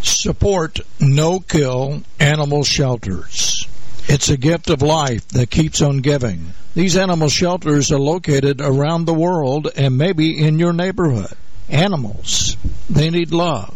[0.00, 3.68] Support no kill animal shelters.
[4.08, 6.54] It's a gift of life that keeps on giving.
[6.76, 11.32] These animal shelters are located around the world and maybe in your neighborhood.
[11.70, 12.58] Animals,
[12.90, 13.74] they need love.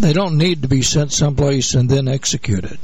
[0.00, 2.80] They don't need to be sent someplace and then executed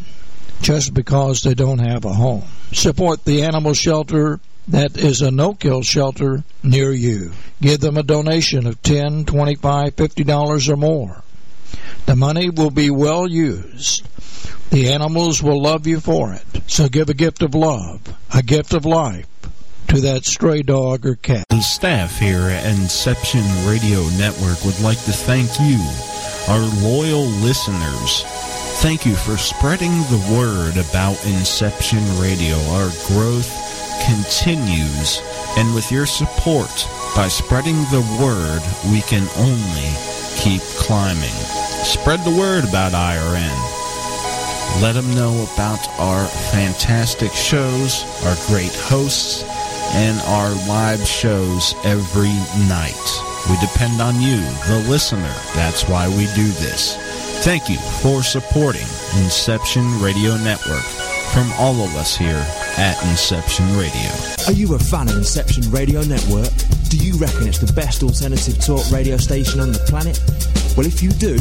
[0.62, 2.44] just because they don't have a home.
[2.70, 4.38] Support the animal shelter
[4.68, 7.32] that is a no-kill shelter near you.
[7.60, 11.24] Give them a donation of 10, 25, 50 dollars or more.
[12.06, 14.06] The money will be well used.
[14.70, 16.42] The animals will love you for it.
[16.66, 18.00] So give a gift of love,
[18.34, 19.26] a gift of life
[19.88, 21.46] to that stray dog or cat.
[21.48, 25.78] The staff here at Inception Radio Network would like to thank you,
[26.48, 28.22] our loyal listeners.
[28.80, 32.56] Thank you for spreading the word about Inception Radio.
[32.70, 33.50] Our growth
[34.04, 35.20] continues,
[35.56, 38.62] and with your support, by spreading the word,
[38.92, 39.90] we can only
[40.36, 41.57] keep climbing.
[41.84, 44.82] Spread the word about IRN.
[44.82, 49.42] Let them know about our fantastic shows, our great hosts,
[49.94, 52.32] and our live shows every
[52.68, 52.94] night.
[53.48, 55.34] We depend on you, the listener.
[55.54, 56.96] That's why we do this.
[57.44, 62.44] Thank you for supporting Inception Radio Network from all of us here
[62.78, 64.10] at Inception Radio.
[64.46, 66.50] Are you a fan of Inception Radio Network?
[66.88, 70.18] Do you reckon it's the best alternative talk radio station on the planet?
[70.76, 71.34] Well, if you do,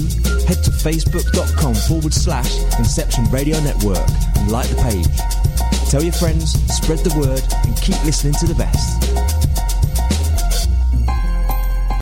[0.47, 4.03] head to facebook.com forward slash Inception Radio Network
[4.35, 5.89] and like the page.
[5.89, 9.56] Tell your friends, spread the word, and keep listening to the best.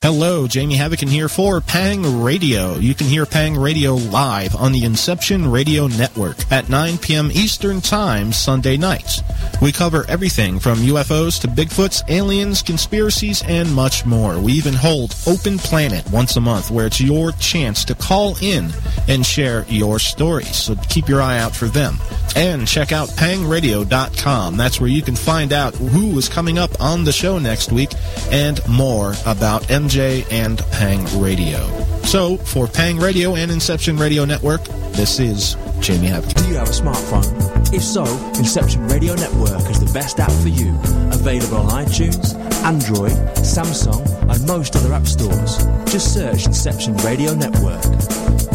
[0.05, 2.75] Hello, Jamie Havocan here for Pang Radio.
[2.75, 7.31] You can hear Pang Radio live on the Inception Radio Network at 9 p.m.
[7.33, 9.23] Eastern Time Sunday nights.
[9.63, 14.39] We cover everything from UFOs to Bigfoots, aliens, conspiracies, and much more.
[14.39, 18.69] We even hold Open Planet once a month where it's your chance to call in
[19.07, 20.55] and share your stories.
[20.55, 21.97] So keep your eye out for them.
[22.35, 24.57] And check out pangradio.com.
[24.57, 27.89] That's where you can find out who is coming up on the show next week
[28.29, 31.65] and more about MJ and Pang Radio.
[32.03, 36.33] So, for Pang Radio and Inception Radio Network, this is Jamie Havoc.
[36.33, 37.73] Do you have a smartphone?
[37.73, 38.03] If so,
[38.37, 40.77] Inception Radio Network is the best app for you.
[41.13, 42.35] Available on iTunes,
[42.65, 45.57] Android, Samsung, and most other app stores.
[45.89, 47.81] Just search Inception Radio Network.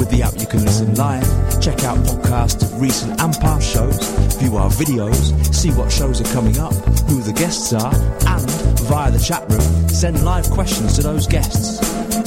[0.00, 1.22] With the app, you can listen live,
[1.60, 3.98] check out podcasts of recent and past shows,
[4.38, 6.72] view our videos, see what shows are coming up,
[7.04, 7.94] who the guests are,
[8.26, 8.50] and
[8.88, 11.78] via the chat room, send live questions to those guests.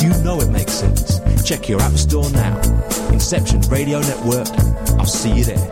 [0.03, 1.19] You know it makes sense.
[1.43, 2.59] Check your app store now.
[3.11, 4.49] Inception Radio Network.
[4.99, 5.67] I'll see you there.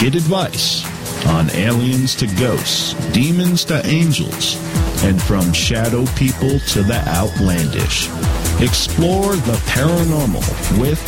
[0.00, 0.91] Get advice
[1.26, 4.56] on aliens to ghosts, demons to angels,
[5.04, 8.08] and from shadow people to the outlandish.
[8.60, 11.00] Explore the paranormal with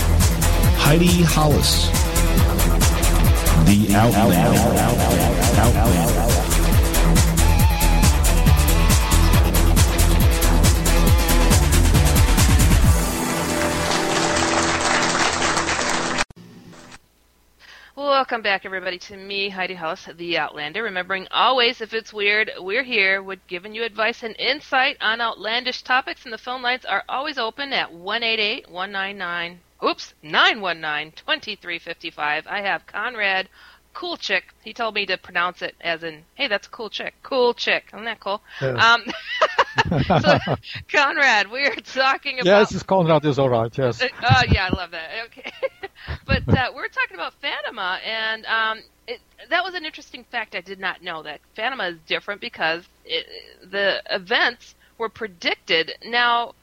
[0.79, 1.89] Heidi Hollis.
[3.67, 4.75] The Outlander.
[18.05, 20.83] Welcome back, everybody, to me, Heidi Hollis, the Outlander.
[20.83, 23.23] Remembering always, if it's weird, we're here.
[23.23, 27.39] We're giving you advice and insight on outlandish topics, and the phone lines are always
[27.39, 32.47] open at 188 199 oops, 919-2355.
[32.47, 33.49] I have Konrad
[33.95, 34.43] Kulczyk.
[34.63, 37.15] He told me to pronounce it as in, hey, that's a cool chick.
[37.23, 37.85] Cool chick.
[37.93, 38.43] Isn't that cool?
[38.61, 39.05] Um,
[40.07, 40.39] so,
[40.93, 42.71] Konrad, we are talking about...
[42.71, 44.03] Yes, Konrad is all right, yes.
[44.03, 45.11] Uh, oh, yeah, I love that.
[45.27, 45.53] Okay.
[46.27, 49.21] but uh, we're talking about Fatima, and um, it,
[49.51, 53.27] that was an interesting fact I did not know, that Fatima is different because it,
[53.71, 55.93] the events were predicted.
[56.05, 56.55] Now,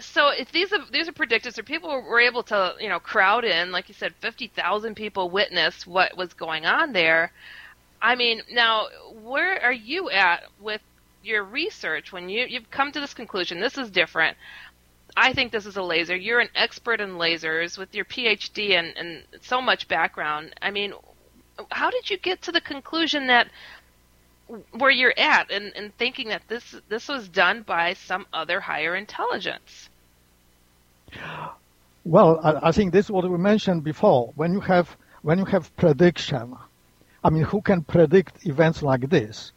[0.00, 3.44] so if these are these are predicted, so people were able to you know crowd
[3.44, 7.32] in, like you said, fifty thousand people witnessed what was going on there.
[8.00, 8.86] I mean, now
[9.22, 10.80] where are you at with
[11.22, 13.60] your research when you you've come to this conclusion?
[13.60, 14.36] This is different.
[15.16, 16.16] I think this is a laser.
[16.16, 20.54] You're an expert in lasers with your PhD and, and so much background.
[20.62, 20.94] I mean,
[21.70, 23.48] how did you get to the conclusion that
[24.72, 28.94] where you're at and, and thinking that this this was done by some other higher
[28.94, 29.88] intelligence?
[32.04, 34.32] Well, I, I think this is what we mentioned before.
[34.34, 36.56] When you have when you have prediction,
[37.22, 39.52] I mean, who can predict events like this?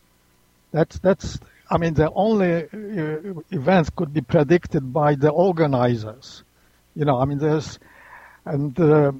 [0.71, 1.39] That's that's.
[1.69, 6.43] I mean, the only uh, events could be predicted by the organizers.
[6.95, 7.79] You know, I mean, there's
[8.45, 9.11] and uh,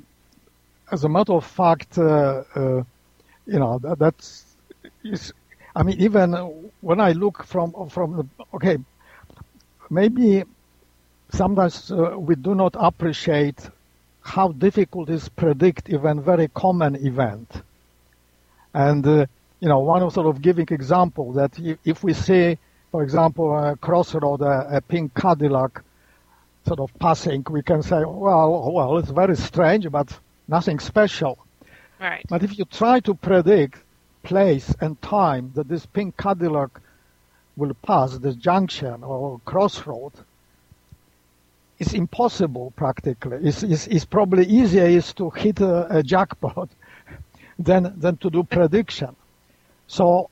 [0.91, 2.84] as a matter of fact, uh, uh,
[3.47, 4.45] you know, that, that's
[5.03, 5.34] is
[5.76, 6.34] I mean, even
[6.82, 8.78] when I look from from the okay,
[9.89, 10.43] maybe
[11.32, 13.69] sometimes uh, we do not appreciate
[14.21, 17.61] how difficult is predict even very common event.
[18.73, 19.26] And uh,
[19.59, 21.51] you know, one of sort of giving example that
[21.84, 22.57] if we see,
[22.91, 25.82] for example, a crossroad, a, a pink Cadillac,
[26.65, 30.17] sort of passing, we can say, well, well, it's very strange, but
[30.47, 31.38] nothing special.
[31.99, 32.26] Right.
[32.28, 33.85] But if you try to predict
[34.26, 36.82] place and time that this pink Cadillac
[37.55, 40.11] will pass this junction or crossroad,
[41.80, 43.38] it's impossible practically.
[43.43, 46.69] It's, it's, it's probably easier is to hit a, a jackpot
[47.59, 49.15] than than to do prediction.
[49.88, 50.30] So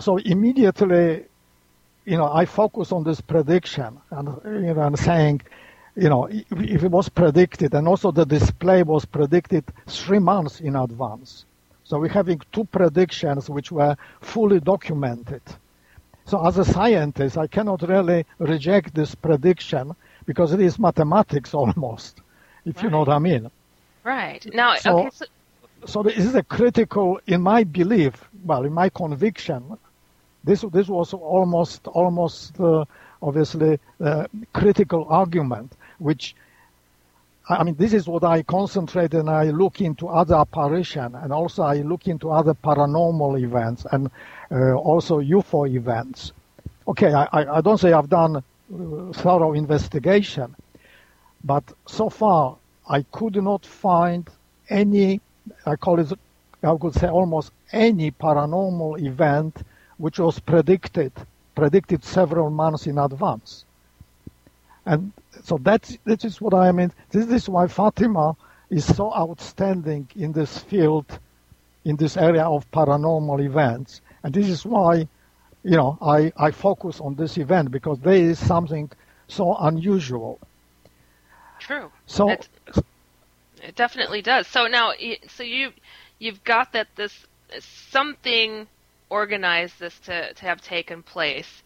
[0.00, 1.24] so immediately,
[2.04, 5.42] you know, I focus on this prediction and you know, and saying,
[5.96, 10.60] you know, if, if it was predicted, and also the display was predicted three months
[10.60, 11.44] in advance.
[11.90, 15.42] So we're having two predictions which were fully documented.
[16.24, 22.20] So as a scientist, I cannot really reject this prediction because it is mathematics almost,
[22.64, 22.84] if right.
[22.84, 23.50] you know what I mean.
[24.04, 24.46] Right.
[24.54, 25.24] Now, so, okay, so...
[25.84, 29.76] so this is a critical, in my belief, well, in my conviction,
[30.44, 32.84] this this was almost almost uh,
[33.20, 36.36] obviously uh, critical argument, which
[37.50, 41.64] I mean, this is what I concentrate and I look into other apparition and also
[41.64, 44.08] I look into other paranormal events and
[44.52, 46.32] uh, also UFO events.
[46.86, 48.42] Okay, I, I don't say I've done uh,
[49.12, 50.54] thorough investigation,
[51.42, 52.56] but so far
[52.88, 54.30] I could not find
[54.68, 55.20] any,
[55.66, 56.12] I call it,
[56.62, 59.56] I could say almost any paranormal event
[59.98, 61.12] which was predicted,
[61.56, 63.64] predicted several months in advance.
[64.86, 65.12] And
[65.44, 66.92] so that's, that is what I mean.
[67.10, 68.36] This is why Fatima
[68.70, 71.18] is so outstanding in this field,
[71.84, 74.00] in this area of paranormal events.
[74.22, 75.08] And this is why,
[75.62, 78.90] you know, I, I focus on this event because there is something
[79.28, 80.38] so unusual.
[81.58, 81.90] True.
[82.06, 82.48] So it,
[83.62, 84.46] it definitely does.
[84.46, 84.92] So now,
[85.28, 85.72] so you
[86.18, 87.14] you've got that this
[87.90, 88.66] something
[89.10, 91.62] organized this to to have taken place.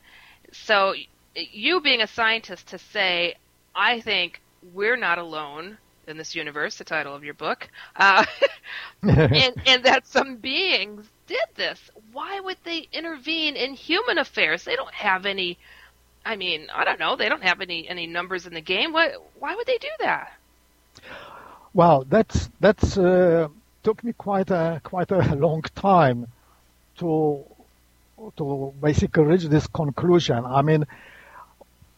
[0.52, 0.94] So
[1.34, 3.34] you being a scientist to say
[3.74, 4.40] I think
[4.72, 8.24] we're not alone in this universe, the title of your book, uh,
[9.02, 11.90] and, and that some beings did this.
[12.12, 14.64] Why would they intervene in human affairs?
[14.64, 15.58] They don't have any.
[16.26, 17.16] I mean, I don't know.
[17.16, 18.92] They don't have any any numbers in the game.
[18.92, 20.32] Why why would they do that?
[21.74, 23.48] Well, that's that's uh,
[23.82, 26.26] took me quite a quite a long time
[26.98, 27.44] to
[28.36, 30.44] to basically reach this conclusion.
[30.44, 30.86] I mean,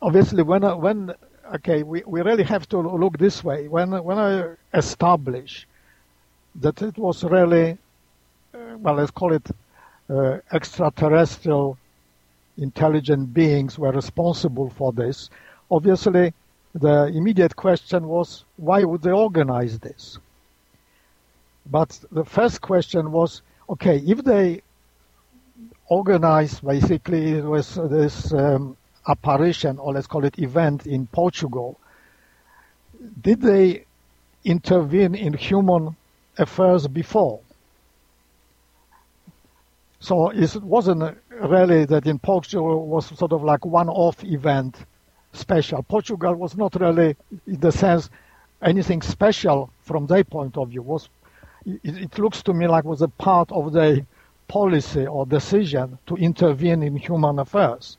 [0.03, 1.15] obviously, when when
[1.55, 3.69] okay, we, we really have to look this way.
[3.69, 5.67] When when I establish
[6.61, 7.79] that it was really,
[8.55, 9.51] uh, well, let's call it
[10.09, 11.79] uh, extraterrestrial
[12.59, 15.31] intelligent beings were responsible for this.
[15.71, 16.33] Obviously,
[16.75, 20.19] the immediate question was, why would they organize this?
[21.71, 24.63] But the first question was, okay, if they
[25.89, 28.77] organize basically with this um,
[29.09, 31.79] apparition, or let's call it event in Portugal,
[33.21, 33.85] did they
[34.45, 35.97] intervene in human
[36.39, 37.41] affairs before?
[40.01, 44.77] So it wasn't really that in Portugal was sort of like one-off event
[45.33, 45.83] special.
[45.83, 47.17] Portugal was not really,
[47.47, 48.11] in the sense,
[48.63, 50.83] anything special from their point of view.
[50.83, 51.09] Was
[51.65, 54.07] it, it looks to me like was a part of their
[54.49, 57.99] policy or decision to intervene in human affairs.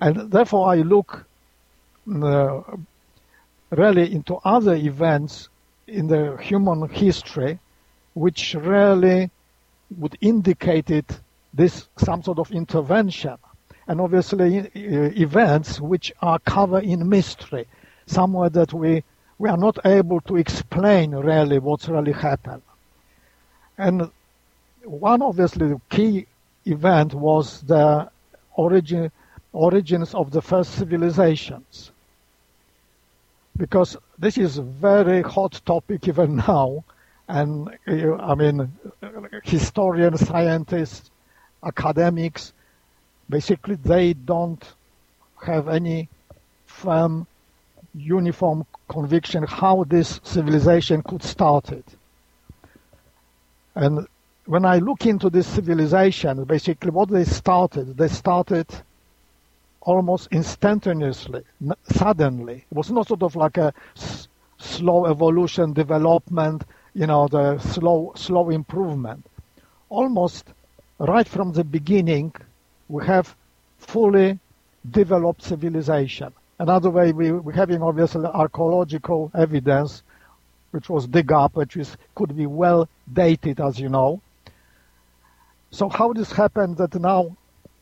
[0.00, 1.26] And therefore, I look
[2.10, 2.62] uh,
[3.70, 5.48] really into other events
[5.86, 7.58] in the human history
[8.14, 9.30] which really
[9.98, 11.20] would indicate it
[11.52, 13.36] this some sort of intervention.
[13.86, 17.66] And obviously uh, events which are covered in mystery
[18.06, 19.02] somewhere that we
[19.38, 22.62] we are not able to explain really what's really happened.
[23.76, 24.10] And
[24.84, 26.26] one obviously key
[26.64, 28.08] event was the
[28.54, 29.10] origin
[29.54, 31.92] origins of the first civilizations
[33.56, 36.84] because this is a very hot topic even now.
[37.28, 38.70] And uh, I mean,
[39.44, 41.10] historians, scientists,
[41.62, 42.52] academics,
[43.30, 44.62] basically they don't
[45.42, 46.08] have any
[46.66, 47.26] firm,
[47.94, 51.86] uniform conviction how this civilization could start it.
[53.74, 54.06] And
[54.46, 58.66] when I look into this civilization, basically what they started, they started
[59.84, 61.42] almost instantaneously,
[61.84, 62.64] suddenly.
[62.70, 64.28] It was not sort of like a s-
[64.58, 69.26] slow evolution, development, you know, the slow, slow improvement.
[69.88, 70.52] Almost
[70.98, 72.34] right from the beginning,
[72.88, 73.34] we have
[73.78, 74.38] fully
[74.90, 76.32] developed civilization.
[76.58, 80.02] Another way, we, we're having obviously archaeological evidence,
[80.70, 84.20] which was dig up, which is, could be well dated, as you know.
[85.70, 87.36] So how this happened that now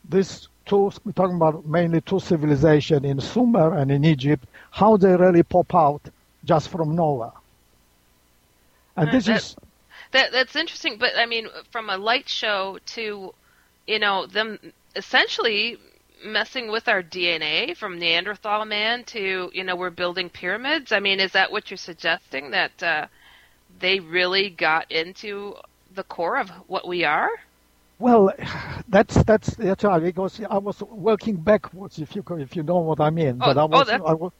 [0.09, 5.15] this two, we're talking about mainly two civilizations in Sumer and in Egypt, how they
[5.17, 6.03] really pop out
[6.45, 7.33] just from nowhere.
[8.97, 9.57] And Uh, this that- is,
[10.13, 13.35] That that's interesting, but I mean, from a light show to,
[13.87, 14.59] you know, them
[14.95, 15.79] essentially
[16.23, 20.93] messing with our DNA from Neanderthal man to, you know, we're building pyramids.
[20.93, 23.07] I mean, is that what you're suggesting that uh,
[23.81, 25.57] they really got into
[25.95, 27.31] the core of what we are?
[28.03, 28.33] Well,
[28.89, 33.01] that's, that's, that's right, because I was working backwards, if you, if you know what
[33.01, 33.39] I mean.
[33.41, 34.33] Oh, but I oh, was, that's- I was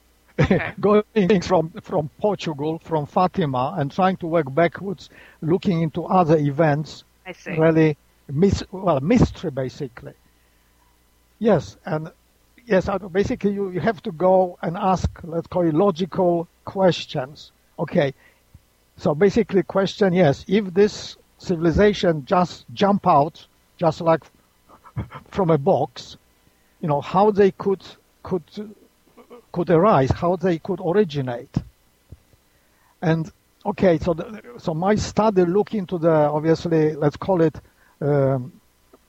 [0.80, 5.10] going from, from Portugal, from Fatima, and trying to work backwards,
[5.43, 7.52] looking into other events I see.
[7.56, 7.97] really
[8.28, 10.14] mis- well mystery basically.
[11.39, 12.10] Yes, and
[12.66, 17.52] yes, I- basically you, you have to go and ask let's call it logical questions.
[17.78, 18.14] Okay,
[18.97, 23.47] so basically question yes, if this civilization just jump out
[23.82, 24.22] just like
[25.34, 26.16] from a box,
[26.80, 27.82] you know how they could
[28.22, 28.44] could
[29.54, 31.54] could arise, how they could originate.
[33.10, 33.22] And
[33.66, 34.24] okay, so the,
[34.59, 37.56] so my study look into the obviously let's call it
[38.00, 38.52] um,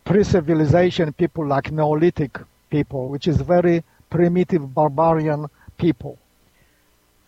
[0.05, 2.33] pre-civilization people like Neolithic
[2.71, 5.41] people, which is very primitive barbarian
[5.77, 6.17] people.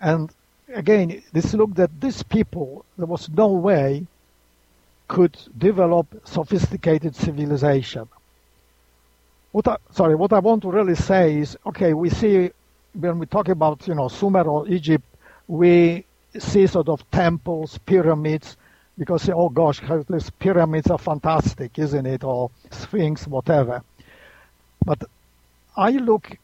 [0.01, 0.31] And
[0.73, 2.85] again, this looked at these people.
[2.97, 4.07] There was no way
[5.07, 8.07] could develop sophisticated civilization.
[9.51, 12.51] What I, sorry, what I want to really say is, okay, we see
[12.93, 15.05] when we talk about you know Sumer or Egypt,
[15.47, 16.05] we
[16.37, 18.57] see sort of temples, pyramids,
[18.97, 22.23] because oh gosh, these pyramids are fantastic, isn't it?
[22.23, 23.83] Or Sphinx, whatever.
[24.83, 25.03] But
[25.75, 26.37] I look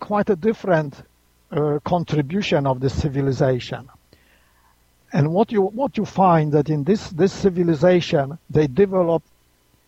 [0.00, 1.02] quite a different
[1.50, 3.88] uh, contribution of the civilization.
[5.12, 9.22] And what you what you find that in this this civilization they develop,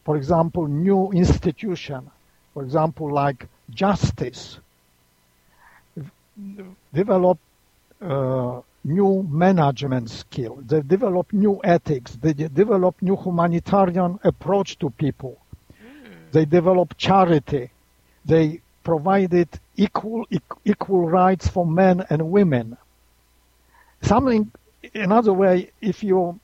[0.05, 2.11] for example, new institution,
[2.53, 4.59] for example, like justice,
[6.93, 7.39] develop
[8.03, 10.59] uh, new management skill.
[10.67, 12.17] They develop new ethics.
[12.21, 15.39] They de- develop new humanitarian approach to people.
[16.33, 17.71] They develop charity.
[18.27, 22.77] They provided equal eq- equal rights for men and women.
[24.03, 24.51] Something,
[24.95, 26.39] another way, if you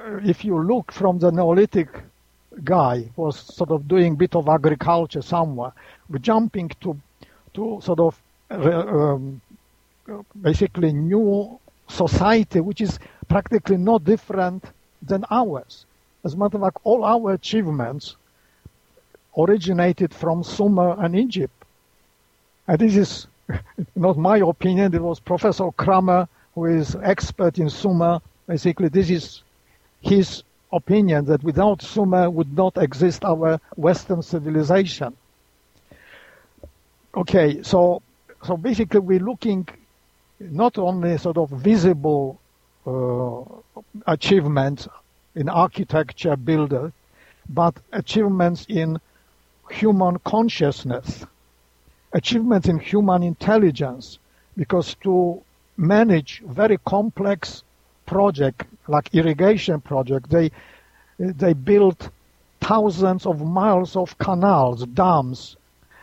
[0.00, 1.88] uh, if you look from the Neolithic
[2.64, 5.72] guy was sort of doing bit of agriculture somewhere,
[6.20, 6.98] jumping to
[7.54, 9.40] to sort of um,
[10.40, 11.58] basically new
[11.88, 12.98] society which is
[13.28, 14.64] practically no different
[15.02, 15.86] than ours.
[16.24, 18.16] As a matter of fact, all our achievements
[19.36, 21.64] originated from Sumer and Egypt.
[22.66, 23.26] And this is
[23.96, 28.20] not my opinion, it was Professor Kramer, who is expert in Sumer.
[28.48, 29.42] Basically, this is
[30.00, 30.42] his
[30.72, 35.16] opinion that without Sumer would not exist our Western civilization.
[37.14, 38.02] Okay, so
[38.44, 39.68] so basically we're looking
[40.40, 42.38] not only sort of visible
[42.86, 43.42] uh,
[44.06, 44.88] achievements
[45.34, 46.92] in architecture, builder,
[47.48, 48.98] but achievements in
[49.70, 51.24] human consciousness,
[52.12, 54.18] achievements in human intelligence,
[54.56, 55.42] because to
[55.76, 57.62] manage very complex
[58.06, 60.30] project like irrigation project.
[60.30, 60.50] They
[61.18, 62.10] they built
[62.60, 65.56] thousands of miles of canals, dams,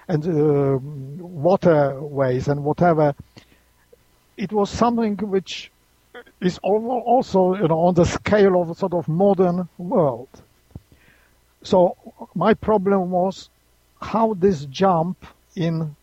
[0.07, 3.15] and uh, waterways and whatever.
[4.37, 5.71] It was something which
[6.41, 10.29] is also you know on the scale of sort of modern world.
[11.63, 11.95] So
[12.35, 13.49] my problem was
[14.01, 15.25] how this jump
[15.55, 15.95] in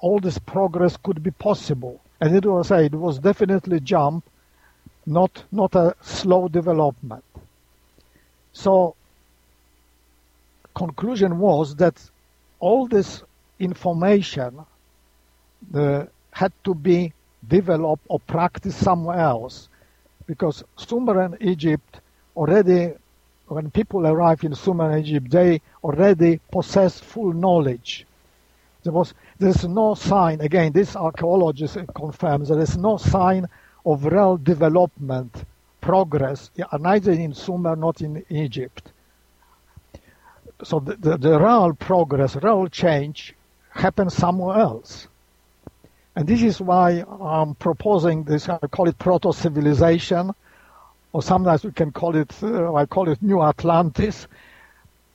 [0.00, 2.00] all this progress could be possible.
[2.20, 4.24] And it was it was definitely jump,
[5.06, 7.24] not not a slow development.
[8.52, 8.94] So
[10.74, 11.96] conclusion was that
[12.58, 13.22] all this
[13.58, 14.60] information
[15.74, 17.12] uh, had to be
[17.46, 19.68] developed or practiced somewhere else
[20.26, 22.00] because Sumer and Egypt
[22.36, 22.92] already
[23.48, 28.06] when people arrived in Sumer and Egypt they already possessed full knowledge
[28.84, 33.46] there was there's no sign again this archaeologist confirms there is no sign
[33.84, 35.44] of real development
[35.80, 38.92] progress neither in Sumer not in Egypt
[40.62, 43.34] so the, the, the real progress real change
[43.70, 45.08] happens somewhere else
[46.16, 50.34] and this is why I'm proposing this, I call it proto-civilization,
[51.12, 54.26] or sometimes we can call it, uh, I call it New Atlantis.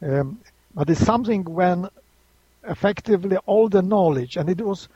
[0.02, 0.40] Um,
[0.74, 1.90] but it's something when
[2.68, 4.88] effectively all the knowledge, and it was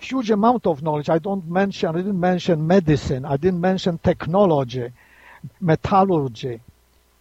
[0.00, 1.08] huge amount of knowledge.
[1.08, 4.90] I don't mention, I didn't mention medicine, I didn't mention technology,
[5.60, 6.60] metallurgy,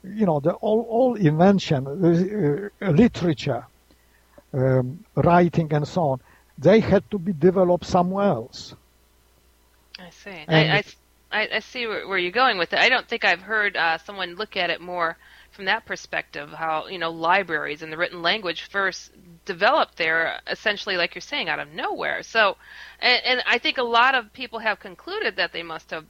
[0.03, 3.65] you know, the all, all invention, uh, literature,
[4.53, 6.21] um, writing and so on
[6.57, 8.75] they had to be developed somewhere else.
[9.99, 10.45] I see.
[10.47, 10.83] I,
[11.31, 12.79] I, I, see where, where, you're going with it.
[12.79, 15.17] I don't think I've heard uh, someone look at it more
[15.57, 16.49] from that perspective.
[16.51, 19.11] How you know libraries and the written language first
[19.45, 22.23] developed there, essentially, like you're saying, out of nowhere.
[22.23, 22.55] So,
[23.01, 26.05] and, and I think a lot of people have concluded that they must have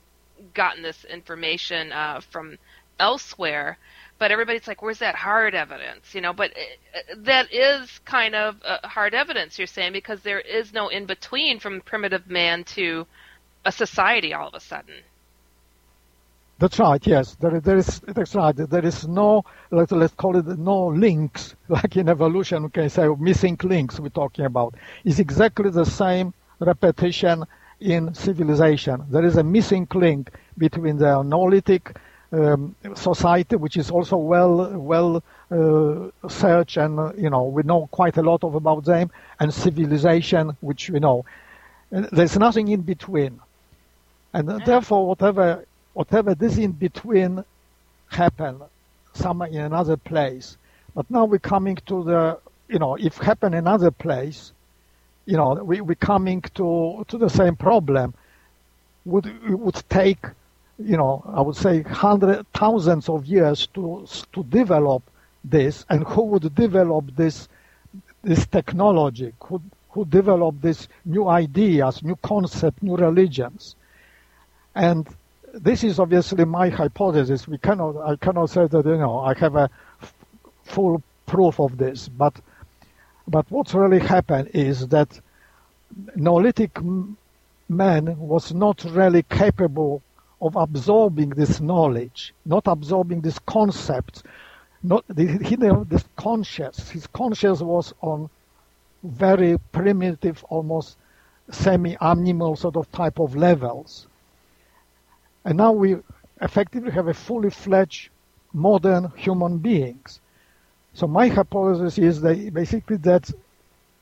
[0.54, 2.60] gotten this information uh, from
[3.00, 3.80] elsewhere
[4.20, 8.58] but everybody's like, "Where's that hard evidence?" You know, but uh, that is kind of
[8.64, 13.06] uh, hard evidence you're saying because there is no in between from primitive man to
[13.66, 14.96] a society all of a sudden.
[16.60, 17.06] That's right.
[17.06, 18.00] Yes, there, there is.
[18.08, 18.56] That's right.
[18.56, 22.64] There is no let's let's call it no links like in evolution.
[22.64, 24.00] We can say missing links.
[24.00, 24.76] We're talking about
[25.06, 27.46] is exactly the same repetition
[27.80, 29.06] in civilization.
[29.10, 31.96] There is a missing link between the Neolithic
[32.32, 37.88] um, society, which is also well well uh, searched, and uh, you know we know
[37.92, 41.24] quite a lot of about them, and civilization, which we know.
[41.92, 43.42] There's nothing in between,
[44.34, 45.67] and therefore whatever
[45.98, 47.44] whatever this in between
[48.10, 48.62] happen
[49.14, 50.58] somewhere in another place.
[50.94, 54.52] But now we're coming to the you know if happen another place,
[55.26, 58.14] you know we we're coming to to the same problem.
[59.06, 60.24] Would it would take
[60.80, 65.02] you know, I would say hundred thousands of years to to develop
[65.44, 67.50] this, and who would develop this
[68.24, 69.34] this technology?
[69.46, 73.76] Who who develop these new ideas, new concepts, new religions?
[74.76, 75.08] And
[75.60, 77.48] this is obviously my hypothesis.
[77.48, 79.70] We cannot, I cannot say that you know I have a
[80.02, 80.14] f-
[80.64, 82.40] full proof of this, but
[83.28, 85.20] but what's really happened is that
[86.16, 86.80] Neolithic
[87.70, 90.02] man was not really capable
[90.42, 94.24] of absorbing this knowledge, not absorbing this concept.
[94.84, 96.90] Not he this conscious.
[96.90, 98.30] His conscious was on
[99.04, 100.98] very primitive, almost
[101.50, 104.08] semi-animal sort of type of levels.
[105.48, 105.96] And now we
[106.42, 108.10] effectively have a fully fledged
[108.52, 110.20] modern human beings.
[110.94, 113.32] So my hypothesis is that basically that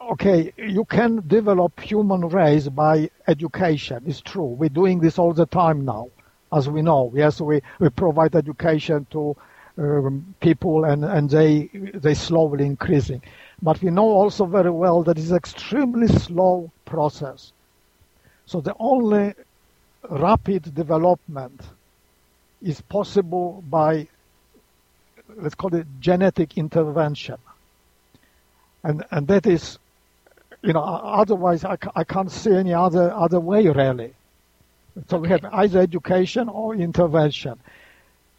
[0.02, 4.02] okay, you can develop human race by education.
[4.08, 4.58] It's true.
[4.60, 6.10] We're doing this all the time now
[6.52, 7.12] as we know.
[7.14, 9.38] Yes, we, we provide education to
[9.78, 13.22] um, people and, and they, they slowly increasing.
[13.62, 17.52] But we know also very well that it's extremely slow process.
[18.48, 19.36] So the only
[20.10, 21.62] rapid development
[22.62, 24.08] is possible by,
[25.36, 27.38] let's call it genetic intervention.
[28.84, 29.80] And, and that is,
[30.62, 34.14] you know, otherwise I, I can't see any other, other way really.
[35.10, 37.60] So we have either education or intervention.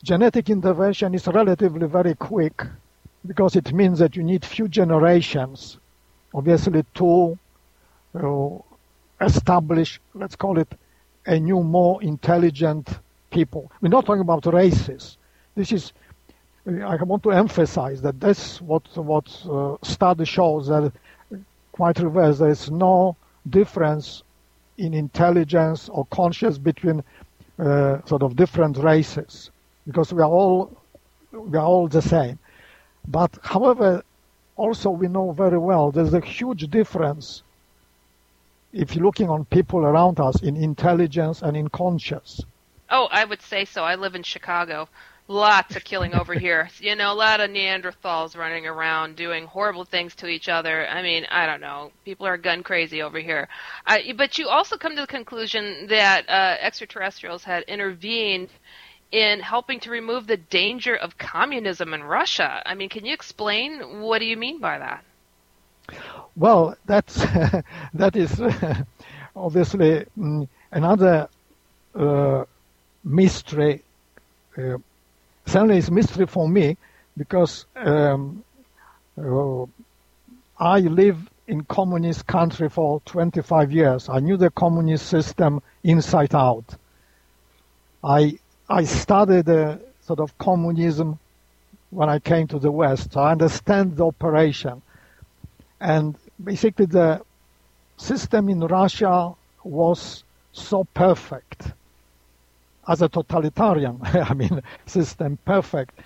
[0.03, 2.63] Genetic intervention is relatively very quick
[3.27, 5.79] because it means that you need few generations,
[6.35, 7.39] obviously, to
[8.15, 8.49] uh,
[9.21, 10.69] establish, let's call it,
[11.27, 12.99] a new, more intelligent
[13.31, 13.71] people.
[13.81, 15.19] We're not talking about races.
[15.55, 15.93] This is,
[16.67, 20.93] I want to emphasize that that's what what uh, study shows that
[21.73, 22.39] quite reverse.
[22.39, 23.17] There is no
[23.49, 24.23] difference
[24.79, 27.03] in intelligence or conscious between
[27.59, 29.51] uh, sort of different races
[29.87, 30.77] because we are all
[31.33, 32.39] we are all the same.
[33.07, 34.03] But however,
[34.57, 37.43] also we know very well there's a huge difference
[38.77, 42.45] if you're looking on people around us in intelligence and in conscience.
[42.91, 43.83] Oh, I would say so.
[43.83, 44.89] I live in Chicago.
[45.29, 46.69] Lots of killing over here.
[46.79, 50.87] You know, a lot of Neanderthals running around doing horrible things to each other.
[50.87, 51.91] I mean, I don't know.
[52.05, 53.49] People are gun crazy over here.
[53.87, 58.51] I, but you also come to the conclusion that uh, extraterrestrials had intervened
[59.11, 62.63] in helping to remove the danger of communism in Russia.
[62.67, 65.05] I mean, can you explain what do you mean by that?
[66.37, 67.15] Well, that's
[67.95, 68.41] that is
[69.37, 71.29] obviously mm, another
[71.95, 72.45] uh,
[73.05, 73.83] mystery.
[74.57, 74.79] Uh,
[75.47, 76.77] certainly, it's mystery for me
[77.17, 78.45] because um,
[79.19, 79.65] uh,
[80.59, 84.09] I live in communist country for 25 years.
[84.09, 86.77] I knew the communist system inside out.
[88.03, 88.39] I
[88.69, 91.19] I studied the sort of communism
[91.91, 93.17] when I came to the West.
[93.17, 94.83] I understand the operation.
[95.81, 97.23] And basically the
[97.97, 99.33] system in Russia
[99.65, 101.73] was so perfect
[102.89, 105.99] as a totalitarian, I mean, system perfect,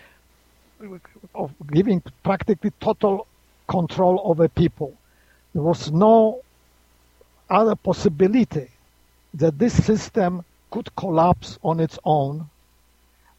[1.34, 3.26] of giving practically total
[3.68, 4.96] control over people.
[5.52, 6.40] There was no
[7.50, 8.68] other possibility
[9.34, 12.48] that this system could collapse on its own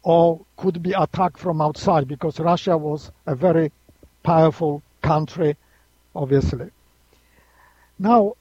[0.02, 3.72] or could be attacked from outside because Russia was a very
[4.22, 5.56] powerful country,
[6.14, 6.70] obviously.
[7.98, 8.34] Now,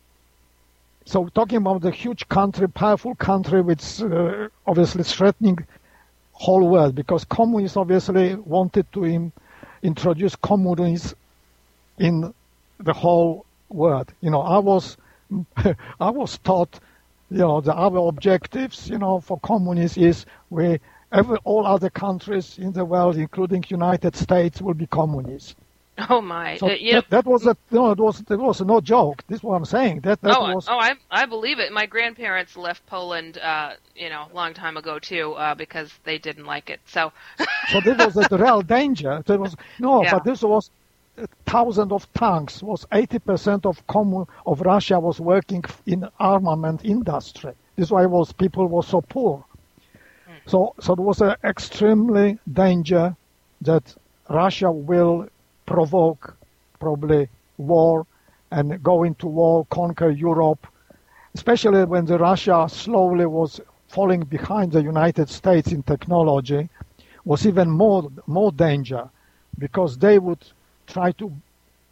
[1.06, 5.58] so talking about the huge country, powerful country, which uh, obviously threatening
[6.32, 9.32] whole world because communists obviously wanted to in,
[9.84, 11.18] introduce communism
[12.00, 12.34] in
[12.80, 14.12] the whole world.
[14.22, 14.98] You know, I was
[16.00, 16.80] I was taught
[17.32, 20.80] you know, the other objectives, you know, for communists is we,
[21.14, 25.56] every, all other countries in the world, including United States, will be communist.
[26.10, 26.58] Oh my!
[26.58, 29.24] So uh, that, that, was a no, it was it was no joke.
[29.28, 30.02] This is what I'm saying.
[30.02, 30.68] That that oh, was.
[30.68, 31.72] Oh, I I believe it.
[31.72, 36.18] My grandparents left Poland, uh, you know, a long time ago too, uh, because they
[36.18, 36.80] didn't like it.
[36.86, 37.12] So.
[37.72, 39.24] so this was a real danger.
[39.26, 40.12] There was no, Yeah.
[40.14, 40.72] but this was
[41.46, 42.64] thousands of tanks.
[42.64, 47.54] Was 80% of commun of Russia was working in armament industry.
[47.76, 49.44] This is why was people were so poor.
[50.46, 53.16] So so it was an extremely danger
[53.62, 53.96] that
[54.30, 55.28] Russia will
[55.72, 56.36] provoke
[56.80, 57.28] probably
[57.58, 58.06] war
[58.52, 60.68] and go into war, conquer Europe,
[61.34, 66.70] especially when the Russia slowly was falling behind the United States in technology,
[67.24, 69.10] was even more more danger
[69.58, 70.44] because they would
[70.88, 71.32] try to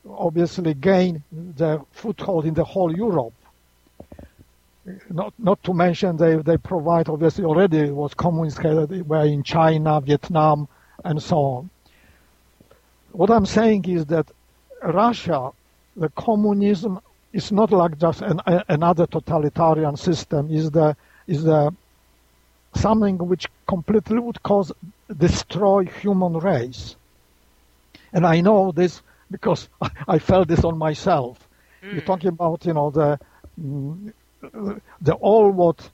[0.09, 3.33] obviously gain the foothold in the whole Europe.
[5.09, 10.67] Not, not to mention they, they provide obviously already was communist were in China, Vietnam,
[11.05, 11.69] and so on.
[13.11, 14.29] What I'm saying is that
[14.83, 15.51] Russia,
[15.95, 16.99] the communism
[17.33, 20.51] is not like just an, a, another totalitarian system.
[20.51, 20.95] Is the
[21.27, 21.73] is the
[22.75, 24.71] something which completely would cause
[25.15, 26.95] destroy human race.
[28.13, 29.69] And I know this because
[30.07, 31.47] I felt this on myself.
[31.81, 33.19] You're talking about, you know, the
[33.59, 34.11] mm,
[35.01, 35.89] the all what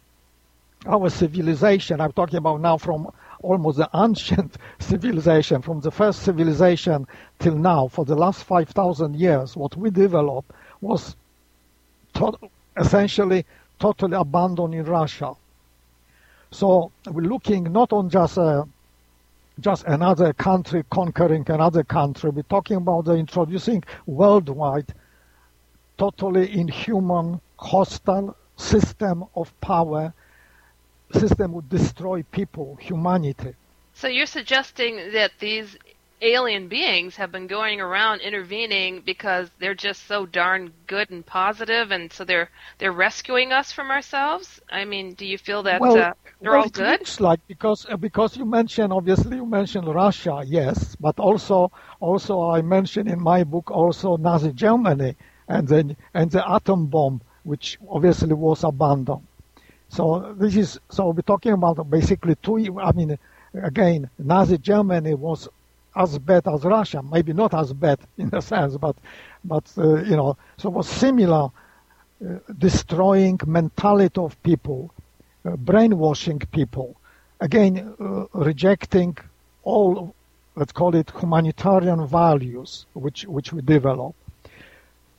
[0.85, 2.01] our civilization.
[2.01, 3.11] I'm talking about now from
[3.45, 7.07] almost the ancient civilization, from the first civilization
[7.39, 9.55] till now, for the last five thousand years.
[9.55, 10.51] What we developed
[10.81, 11.15] was
[12.15, 12.37] to-
[12.77, 13.45] essentially
[13.79, 15.33] totally abandoned in Russia.
[16.51, 18.67] So we're looking not on just a
[19.59, 22.29] just another country conquering another country.
[22.29, 24.93] We're talking about the introducing worldwide,
[25.97, 30.13] totally inhuman, hostile system of power.
[31.11, 33.53] System would destroy people, humanity.
[33.93, 35.77] So you're suggesting that these
[36.21, 41.91] alien beings have been going around intervening because they're just so darn good and positive,
[41.91, 44.59] and so they're they're rescuing us from ourselves.
[44.71, 46.99] I mean, do you feel that well, uh, they're well, all it good?
[46.99, 52.49] looks like because uh, because you mentioned obviously you mentioned Russia, yes, but also also
[52.49, 55.15] I mentioned in my book also Nazi Germany
[55.47, 59.27] and then and the atom bomb, which obviously was abandoned.
[59.89, 62.79] So this is so we're talking about basically two.
[62.79, 63.17] I mean,
[63.53, 65.47] again, Nazi Germany was
[65.95, 68.95] as bad as Russia, maybe not as bad in a sense, but
[69.43, 71.49] but uh, you know, so was similar,
[72.25, 74.93] uh, destroying mentality of people,
[75.45, 76.95] uh, brainwashing people,
[77.39, 79.17] again uh, rejecting
[79.63, 80.13] all,
[80.55, 84.15] let's call it humanitarian values which which we develop.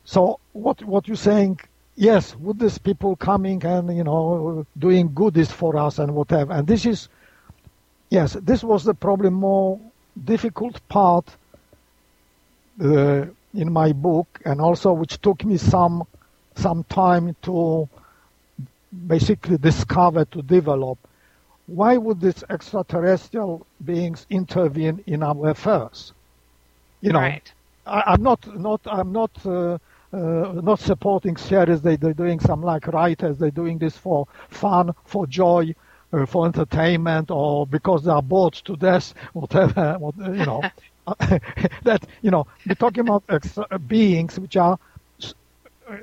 [0.04, 1.60] So what what you're saying
[1.96, 6.52] yes, would these people coming and you know doing goodies for us and whatever?
[6.52, 7.08] And this is,
[8.10, 9.80] yes, this was the probably more
[10.22, 11.36] difficult part
[12.82, 13.24] uh,
[13.54, 16.04] in my book, and also which took me some
[16.54, 17.88] some time to
[19.06, 20.98] basically discover to develop.
[21.66, 26.12] Why would these extraterrestrial beings intervene in our affairs?
[27.00, 27.52] You know, right.
[27.86, 29.30] I, am not not I'm not.
[29.44, 29.78] Uh,
[30.12, 31.82] uh, not supporting series.
[31.82, 33.38] They, they're doing some like writers.
[33.38, 35.74] They're doing this for fun, for joy,
[36.12, 39.96] uh, for entertainment, or because they are bored to death, whatever.
[39.98, 40.66] What, you know,
[41.84, 44.78] that you know, we're talking about extra beings which are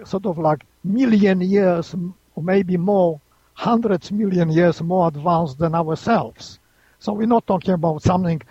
[0.06, 1.96] sort of like million years
[2.36, 3.22] or maybe more,
[3.56, 6.60] hundreds million years more advanced than ourselves.
[7.00, 8.42] So we're not talking about something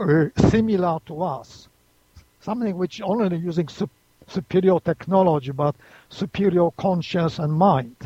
[0.00, 1.68] uh, similar to us,
[2.40, 3.90] something which only using sup-
[4.28, 5.74] superior technology, but
[6.08, 7.96] superior conscience and mind.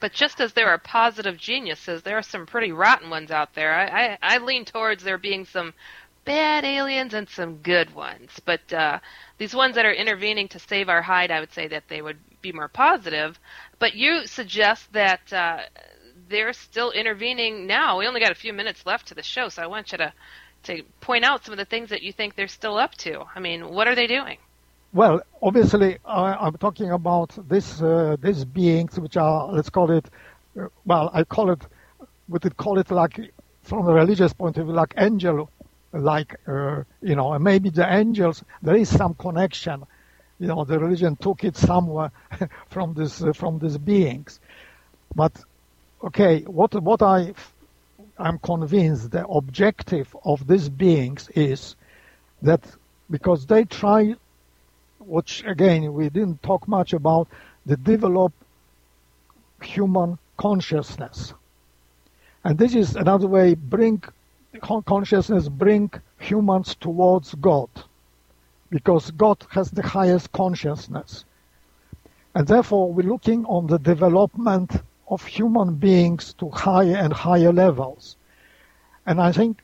[0.00, 3.72] But just as there are positive geniuses, there are some pretty rotten ones out there.
[3.72, 5.72] I, I, I lean towards there being some
[6.24, 8.30] bad aliens and some good ones.
[8.44, 8.98] But uh,
[9.38, 12.18] these ones that are intervening to save our hide, I would say that they would
[12.42, 13.38] be more positive.
[13.78, 15.60] But you suggest that uh,
[16.28, 17.98] they're still intervening now.
[17.98, 20.12] We only got a few minutes left to the show, so I want you to
[20.64, 23.22] to point out some of the things that you think they're still up to.
[23.34, 24.38] I mean, what are they doing?
[24.94, 30.08] Well, obviously, I, am talking about this uh, these beings, which are let's call it,
[30.56, 31.66] uh, well, I call it,
[32.28, 35.50] we could call it like from a religious point of view, like angel,
[35.92, 38.44] like uh, you know, maybe the angels.
[38.62, 39.82] There is some connection,
[40.38, 42.12] you know, the religion took it somewhere
[42.68, 44.38] from this uh, from these beings,
[45.12, 45.32] but
[46.04, 47.34] okay, what what I
[48.16, 51.74] I'm convinced the objective of these beings is
[52.42, 52.62] that
[53.10, 54.14] because they try
[55.06, 57.28] which again we didn't talk much about,
[57.66, 58.32] the develop
[59.62, 61.34] human consciousness.
[62.44, 64.02] And this is another way bring
[64.60, 67.68] consciousness bring humans towards God
[68.70, 71.24] because God has the highest consciousness.
[72.34, 74.72] And therefore we're looking on the development
[75.08, 78.16] of human beings to higher and higher levels.
[79.06, 79.62] And I think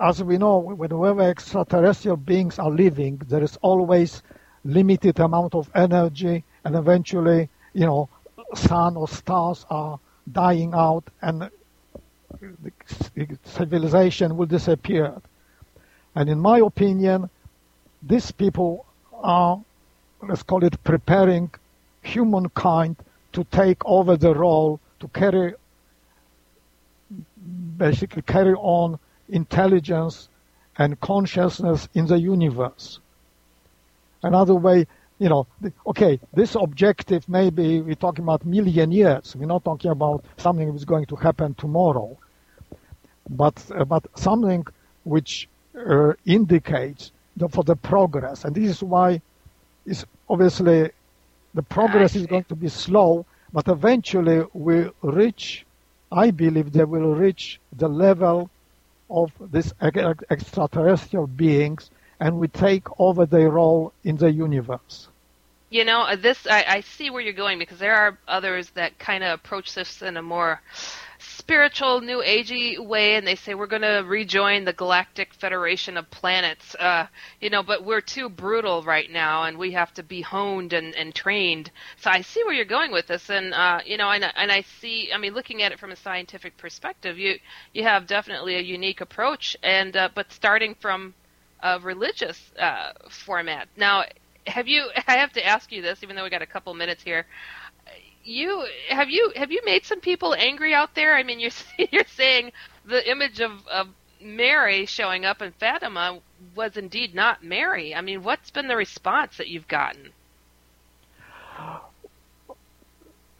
[0.00, 4.22] as we know, whenever extraterrestrial beings are living, there is always
[4.64, 8.08] limited amount of energy, and eventually, you know,
[8.54, 9.98] sun or stars are
[10.32, 11.50] dying out, and
[13.44, 15.14] civilization will disappear.
[16.14, 17.30] And in my opinion,
[18.02, 19.60] these people are,
[20.22, 21.50] let's call it, preparing
[22.02, 22.96] humankind
[23.32, 25.54] to take over the role to carry,
[27.76, 28.98] basically carry on
[29.28, 30.28] intelligence
[30.76, 32.98] and consciousness in the universe.
[34.22, 34.86] Another way,
[35.18, 35.46] you know,
[35.86, 39.36] okay, this objective maybe we're talking about million years.
[39.36, 42.16] We're not talking about something that's going to happen tomorrow,
[43.28, 44.66] but uh, but something
[45.04, 45.48] which
[45.78, 48.44] uh, indicates the, for the progress.
[48.44, 49.20] And this is why
[49.86, 50.90] is obviously
[51.52, 55.64] the progress is going to be slow, but eventually we reach.
[56.10, 58.50] I believe they will reach the level
[59.10, 61.90] of these extraterrestrial beings
[62.20, 65.08] and we take over their role in the universe.
[65.70, 68.98] You know, uh, this I, I see where you're going because there are others that
[68.98, 70.60] kind of approach this in a more
[71.24, 76.10] spiritual, new agey way, and they say we're going to rejoin the Galactic Federation of
[76.10, 76.74] Planets.
[76.74, 77.06] Uh,
[77.40, 80.94] you know, but we're too brutal right now, and we have to be honed and,
[80.94, 81.70] and trained.
[82.00, 84.62] So I see where you're going with this, and uh, you know, and, and I
[84.80, 85.10] see.
[85.12, 87.38] I mean, looking at it from a scientific perspective, you
[87.72, 91.14] you have definitely a unique approach, and uh, but starting from
[91.62, 93.68] a religious uh, format.
[93.76, 94.04] Now,
[94.46, 94.88] have you?
[95.06, 97.26] I have to ask you this, even though we got a couple minutes here
[98.24, 101.14] you have you have you made some people angry out there?
[101.14, 101.50] I mean, you're
[101.90, 102.52] you're saying
[102.84, 103.88] the image of, of
[104.20, 106.20] Mary showing up in Fatima
[106.54, 107.94] was indeed not Mary.
[107.94, 110.12] I mean, what's been the response that you've gotten?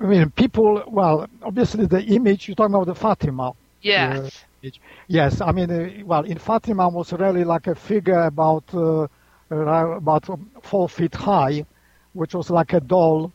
[0.01, 0.83] I mean, people.
[0.87, 3.53] Well, obviously, the image you're talking about the Fatima.
[3.83, 4.45] Yes.
[4.65, 4.71] Uh,
[5.09, 5.41] yes.
[5.41, 9.07] I mean, uh, well, in Fatima was really like a figure about uh,
[9.51, 10.29] about
[10.63, 11.65] four feet high,
[12.13, 13.33] which was like a doll,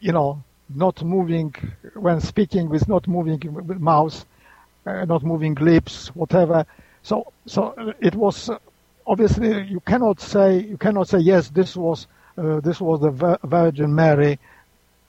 [0.00, 0.42] you know,
[0.74, 1.54] not moving
[1.94, 3.40] when speaking with not moving
[3.78, 4.24] mouth,
[4.86, 6.66] uh, not moving lips, whatever.
[7.02, 8.58] So, so it was uh,
[9.06, 11.48] obviously you cannot say you cannot say yes.
[11.50, 14.38] This was uh, this was the Virgin Mary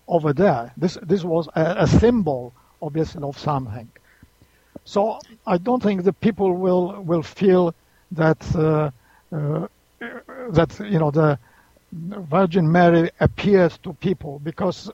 [0.08, 0.72] over there.
[0.78, 3.90] This this was a, a symbol, obviously, of something.
[4.86, 7.76] So I don't think the people will will feel
[8.12, 8.92] that uh,
[9.32, 9.68] uh,
[10.50, 11.38] that you know the
[11.92, 14.92] Virgin Mary appears to people because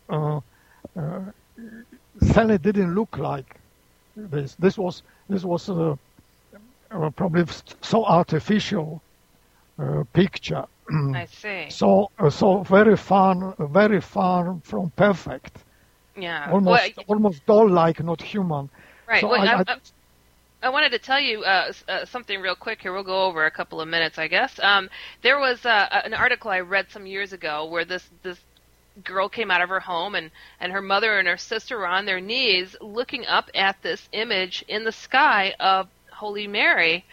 [0.97, 3.57] uh, uh, didn't look like
[4.15, 4.55] this.
[4.55, 5.95] This was this was uh,
[6.91, 7.45] uh probably
[7.81, 9.01] so artificial
[9.79, 10.65] uh, picture.
[10.89, 11.65] I see.
[11.69, 15.57] So uh, so very far very far from perfect.
[16.17, 16.49] Yeah.
[16.51, 18.69] Almost well, almost doll-like, not human.
[19.07, 19.21] Right.
[19.21, 19.77] So well, I, I, I,
[20.63, 22.93] I wanted to tell you uh, uh, something real quick here.
[22.93, 24.59] We'll go over a couple of minutes, I guess.
[24.59, 24.89] Um,
[25.21, 28.39] there was uh, an article I read some years ago where this this
[29.03, 32.05] girl came out of her home and and her mother and her sister were on
[32.05, 37.05] their knees looking up at this image in the sky of Holy Mary.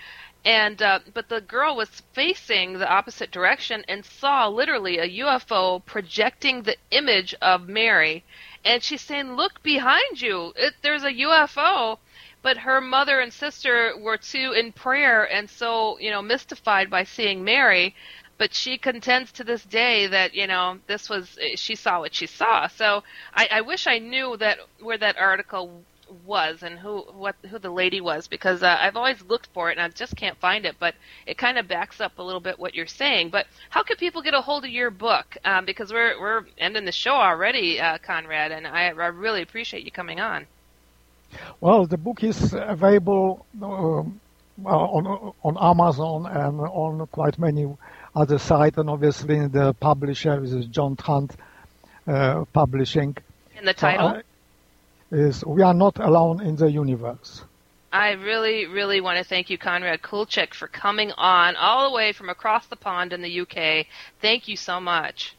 [0.44, 5.84] And uh, but the girl was facing the opposite direction and saw literally a UFO
[5.84, 8.24] projecting the image of Mary,
[8.64, 10.52] and she's saying, "Look behind you!
[10.56, 11.98] It, there's a UFO."
[12.42, 17.04] but her mother and sister were too in prayer and so you know mystified by
[17.04, 17.94] seeing Mary.
[18.42, 22.26] But she contends to this day that you know this was she saw what she
[22.26, 22.66] saw.
[22.66, 25.84] So I, I wish I knew that where that article
[26.26, 29.78] was and who what who the lady was because uh, I've always looked for it
[29.78, 30.74] and I just can't find it.
[30.80, 33.30] But it kind of backs up a little bit what you're saying.
[33.30, 35.36] But how can people get a hold of your book?
[35.44, 39.84] Um, because we're we're ending the show already, uh, Konrad, and I, I really appreciate
[39.84, 40.48] you coming on.
[41.60, 44.02] Well, the book is available uh,
[44.66, 47.66] on on Amazon and on quite many
[48.14, 51.34] other sites, and obviously the publisher is John Hunt
[52.06, 53.16] uh, Publishing.
[53.56, 57.44] And the title so, uh, is "We Are Not Alone in the Universe."
[57.92, 62.12] I really, really want to thank you, Konrad Kulczyk, for coming on all the way
[62.12, 63.86] from across the pond in the UK.
[64.22, 65.36] Thank you so much.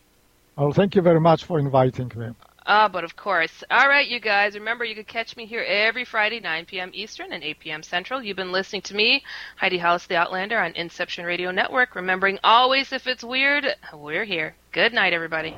[0.56, 2.30] Well, thank you very much for inviting me.
[2.66, 3.64] Ah, but of course.
[3.70, 4.54] All right, you guys.
[4.54, 6.92] Remember, you can catch me here every Friday, 9 p.m.
[6.94, 7.84] Eastern and 8 p.m.
[7.84, 8.24] Central.
[8.24, 9.24] You've been listening to me,
[9.58, 11.96] Heidi Hollis, the Outlander, on Inception Radio Network.
[11.96, 14.56] Remembering always, if it's weird, we're here.
[14.72, 15.58] Good night, everybody.